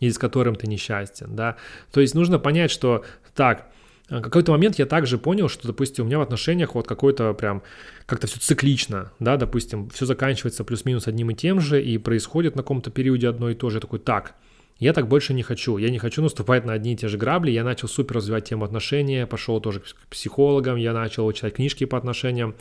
или 0.00 0.10
с 0.10 0.18
которым 0.18 0.56
ты 0.56 0.66
несчастен, 0.66 1.36
да. 1.36 1.56
То 1.92 2.00
есть 2.00 2.14
нужно 2.14 2.40
понять, 2.40 2.72
что 2.72 3.04
так, 3.36 3.70
какой-то 4.08 4.52
момент 4.52 4.78
я 4.78 4.86
также 4.86 5.18
понял, 5.18 5.48
что, 5.48 5.66
допустим, 5.66 6.04
у 6.04 6.08
меня 6.08 6.18
в 6.18 6.22
отношениях 6.22 6.74
вот 6.74 6.86
какой-то 6.86 7.34
прям 7.34 7.62
как-то 8.06 8.26
все 8.26 8.38
циклично, 8.40 9.12
да, 9.18 9.36
допустим, 9.36 9.90
все 9.90 10.06
заканчивается 10.06 10.64
плюс-минус 10.64 11.06
одним 11.08 11.30
и 11.30 11.34
тем 11.34 11.60
же, 11.60 11.82
и 11.82 11.98
происходит 11.98 12.56
на 12.56 12.62
каком-то 12.62 12.90
периоде 12.90 13.28
одно 13.28 13.50
и 13.50 13.54
то 13.54 13.68
же. 13.68 13.76
Я 13.76 13.80
такой, 13.80 13.98
так, 13.98 14.34
я 14.78 14.92
так 14.92 15.08
больше 15.08 15.34
не 15.34 15.42
хочу. 15.42 15.76
Я 15.76 15.90
не 15.90 15.98
хочу 15.98 16.22
наступать 16.22 16.64
на 16.64 16.72
одни 16.72 16.92
и 16.92 16.96
те 16.96 17.08
же 17.08 17.18
грабли. 17.18 17.50
Я 17.50 17.64
начал 17.64 17.88
супер 17.88 18.16
развивать 18.16 18.44
тему 18.44 18.64
отношения, 18.64 19.26
пошел 19.26 19.60
тоже 19.60 19.80
к 19.80 20.06
психологам, 20.08 20.76
я 20.76 20.92
начал 20.92 21.30
читать 21.32 21.54
книжки 21.54 21.84
по 21.84 21.98
отношениям, 21.98 22.54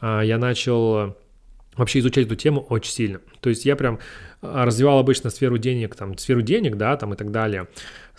а, 0.00 0.22
я 0.22 0.38
начал 0.38 1.16
вообще 1.76 2.00
изучать 2.00 2.26
эту 2.26 2.36
тему 2.36 2.60
очень 2.68 2.90
сильно. 2.90 3.20
То 3.40 3.50
есть 3.50 3.64
я 3.64 3.76
прям 3.76 3.96
а, 3.96 4.00
развивал 4.40 4.98
обычно 4.98 5.30
сферу 5.30 5.58
денег, 5.58 5.94
там, 5.94 6.16
сферу 6.16 6.42
денег, 6.42 6.76
да, 6.76 6.96
там 6.96 7.14
и 7.14 7.16
так 7.16 7.30
далее 7.30 7.66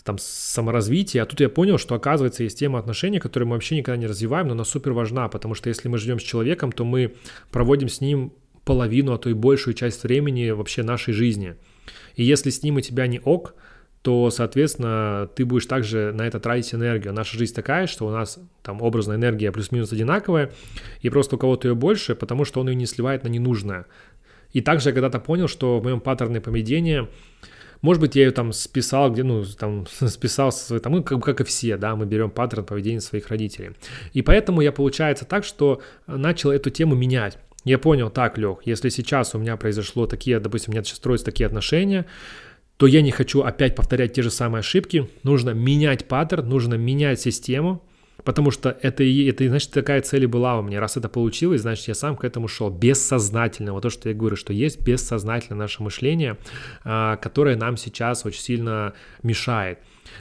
там 0.10 0.18
саморазвитие, 0.18 1.22
а 1.22 1.28
тут 1.28 1.40
я 1.40 1.50
понял, 1.50 1.78
что 1.78 1.94
оказывается 1.94 2.42
есть 2.42 2.58
тема 2.58 2.80
отношений, 2.80 3.20
которую 3.20 3.48
мы 3.48 3.54
вообще 3.54 3.78
никогда 3.78 3.96
не 3.96 4.08
развиваем, 4.08 4.48
но 4.48 4.54
она 4.54 4.64
супер 4.64 4.92
важна, 4.92 5.28
потому 5.28 5.54
что 5.54 5.70
если 5.70 5.88
мы 5.88 6.00
живем 6.00 6.20
с 6.20 6.24
человеком, 6.24 6.72
то 6.72 6.84
мы 6.84 7.14
проводим 7.52 7.90
с 7.90 8.02
ним 8.02 8.34
половину, 8.66 9.14
а 9.14 9.20
то 9.20 9.30
и 9.30 9.34
большую 9.34 9.76
часть 9.76 10.02
времени 10.02 10.50
вообще 10.50 10.82
нашей 10.82 11.14
жизни. 11.14 11.58
И 12.16 12.24
если 12.24 12.50
с 12.50 12.64
ним 12.64 12.78
у 12.78 12.82
тебя 12.82 13.06
не 13.06 13.20
ок, 13.20 13.54
то, 14.02 14.32
соответственно, 14.32 15.30
ты 15.36 15.46
будешь 15.46 15.68
также 15.68 16.12
на 16.12 16.26
это 16.26 16.40
тратить 16.40 16.74
энергию. 16.74 17.14
Наша 17.14 17.38
жизнь 17.38 17.54
такая, 17.54 17.86
что 17.86 18.08
у 18.08 18.10
нас 18.10 18.40
там 18.64 18.82
образная 18.82 19.18
энергия 19.18 19.52
плюс-минус 19.52 19.92
одинаковая, 19.92 20.52
и 21.02 21.10
просто 21.10 21.36
у 21.36 21.40
кого-то 21.40 21.68
ее 21.68 21.76
больше, 21.76 22.16
потому 22.16 22.46
что 22.46 22.62
он 22.62 22.70
ее 22.70 22.76
не 22.76 22.88
сливает 22.88 23.26
на 23.26 23.28
ненужное. 23.28 23.86
И 24.52 24.62
также 24.62 24.90
я 24.90 24.94
когда-то 24.94 25.20
понял, 25.20 25.48
что 25.48 25.80
в 25.80 25.84
моем 25.84 26.00
паттерне 26.00 26.42
поведения 26.42 27.08
может 27.82 28.02
быть, 28.02 28.16
я 28.16 28.26
ее 28.26 28.32
там 28.32 28.52
списал, 28.52 29.12
где, 29.12 29.24
ну, 29.24 29.46
там, 29.46 29.86
списал, 30.08 30.52
там, 30.84 30.94
ну, 30.94 31.04
как, 31.04 31.24
как 31.24 31.42
и 31.42 31.44
все, 31.44 31.78
да, 31.78 31.96
мы 31.96 32.06
берем 32.06 32.30
паттерн 32.30 32.66
поведения 32.66 33.00
своих 33.00 33.30
родителей. 33.30 33.72
И 34.14 34.22
поэтому 34.22 34.62
я, 34.62 34.72
получается 34.72 35.26
так, 35.26 35.46
что 35.46 35.82
начал 36.06 36.52
эту 36.52 36.70
тему 36.70 36.96
менять. 36.96 37.38
Я 37.66 37.78
понял, 37.78 38.10
так, 38.10 38.38
Лех, 38.38 38.60
если 38.66 38.90
сейчас 38.90 39.36
у 39.36 39.38
меня 39.38 39.58
произошло 39.58 40.08
такие, 40.08 40.40
допустим, 40.40 40.72
у 40.72 40.74
меня 40.74 40.84
сейчас 40.84 40.98
строятся 40.98 41.26
такие 41.26 41.48
отношения, 41.48 42.06
то 42.78 42.88
я 42.88 43.02
не 43.02 43.12
хочу 43.12 43.42
опять 43.42 43.76
повторять 43.76 44.14
те 44.14 44.22
же 44.22 44.32
самые 44.32 44.60
ошибки. 44.60 45.10
Нужно 45.24 45.50
менять 45.52 46.08
паттерн, 46.08 46.48
нужно 46.48 46.76
менять 46.76 47.20
систему, 47.20 47.84
Потому 48.30 48.52
что 48.52 48.78
это, 48.84 49.04
это, 49.04 49.48
значит, 49.48 49.72
такая 49.72 50.04
цель 50.04 50.26
и 50.26 50.28
была 50.28 50.60
у 50.60 50.62
меня. 50.62 50.80
Раз 50.80 50.98
это 50.98 51.10
получилось, 51.10 51.62
значит, 51.62 51.88
я 51.88 51.96
сам 51.96 52.16
к 52.16 52.24
этому 52.24 52.48
шел 52.48 52.70
бессознательно. 52.70 53.74
Вот 53.74 53.82
то, 53.82 53.90
что 53.90 54.08
я 54.08 54.14
говорю, 54.14 54.36
что 54.36 54.54
есть 54.54 54.80
бессознательное 54.84 55.58
наше 55.58 55.82
мышление, 55.82 56.38
а, 56.84 57.16
которое 57.16 57.56
нам 57.56 57.76
сейчас 57.76 58.28
очень 58.28 58.42
сильно 58.42 58.94
мешает. 59.24 59.80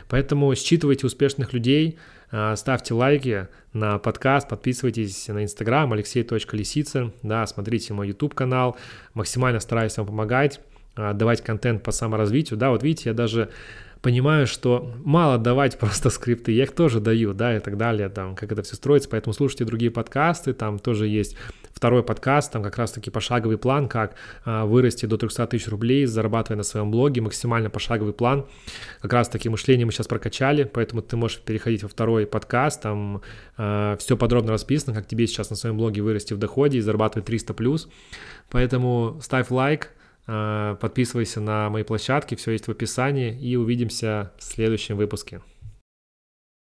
Поэтому 0.08 0.54
считывайте 0.54 1.04
успешных 1.04 1.52
людей, 1.52 1.98
а, 2.30 2.56
ставьте 2.56 2.94
лайки 2.94 3.48
на 3.74 3.98
подкаст, 3.98 4.48
подписывайтесь 4.48 5.28
на 5.28 5.44
инстаграм 5.44 5.92
алексей.лисицын, 5.92 7.12
да, 7.22 7.46
смотрите 7.46 7.92
мой 7.92 8.08
YouTube 8.08 8.32
канал, 8.32 8.78
максимально 9.12 9.60
стараюсь 9.60 9.98
вам 9.98 10.06
помогать, 10.06 10.60
а, 10.96 11.12
давать 11.12 11.42
контент 11.42 11.82
по 11.82 11.92
саморазвитию, 11.92 12.58
да, 12.58 12.70
вот 12.70 12.82
видите, 12.82 13.10
я 13.10 13.14
даже 13.14 13.50
понимаю, 14.02 14.46
что 14.46 14.92
мало 15.04 15.38
давать 15.38 15.78
просто 15.78 16.10
скрипты, 16.10 16.52
я 16.52 16.64
их 16.64 16.72
тоже 16.72 17.00
даю, 17.00 17.32
да, 17.34 17.56
и 17.56 17.60
так 17.60 17.76
далее, 17.76 18.08
там, 18.08 18.34
как 18.34 18.52
это 18.52 18.62
все 18.62 18.76
строится, 18.76 19.08
поэтому 19.08 19.32
слушайте 19.32 19.64
другие 19.64 19.90
подкасты, 19.90 20.52
там 20.52 20.78
тоже 20.78 21.06
есть 21.06 21.36
второй 21.72 22.02
подкаст, 22.02 22.52
там 22.52 22.62
как 22.62 22.76
раз-таки 22.76 23.10
пошаговый 23.10 23.56
план, 23.56 23.88
как 23.88 24.16
а, 24.44 24.66
вырасти 24.66 25.06
до 25.06 25.16
300 25.16 25.46
тысяч 25.46 25.68
рублей, 25.68 26.06
зарабатывая 26.06 26.56
на 26.56 26.64
своем 26.64 26.90
блоге, 26.90 27.20
максимально 27.20 27.70
пошаговый 27.70 28.12
план, 28.12 28.46
как 29.00 29.12
раз-таки 29.12 29.48
мышление 29.48 29.86
мы 29.86 29.92
сейчас 29.92 30.08
прокачали, 30.08 30.64
поэтому 30.64 31.02
ты 31.02 31.16
можешь 31.16 31.38
переходить 31.38 31.82
во 31.82 31.88
второй 31.88 32.26
подкаст, 32.26 32.82
там 32.82 33.22
а, 33.56 33.96
все 33.96 34.16
подробно 34.16 34.52
расписано, 34.52 34.94
как 34.94 35.06
тебе 35.06 35.26
сейчас 35.26 35.50
на 35.50 35.56
своем 35.56 35.76
блоге 35.76 36.02
вырасти 36.02 36.34
в 36.34 36.38
доходе 36.38 36.78
и 36.78 36.80
зарабатывать 36.80 37.26
300 37.26 37.54
плюс, 37.54 37.88
поэтому 38.50 39.18
ставь 39.22 39.50
лайк, 39.50 39.90
подписывайся 40.28 41.40
на 41.40 41.70
мои 41.70 41.84
площадки, 41.84 42.34
все 42.34 42.52
есть 42.52 42.66
в 42.66 42.70
описании, 42.70 43.36
и 43.38 43.56
увидимся 43.56 44.32
в 44.38 44.44
следующем 44.44 44.96
выпуске. 44.96 45.40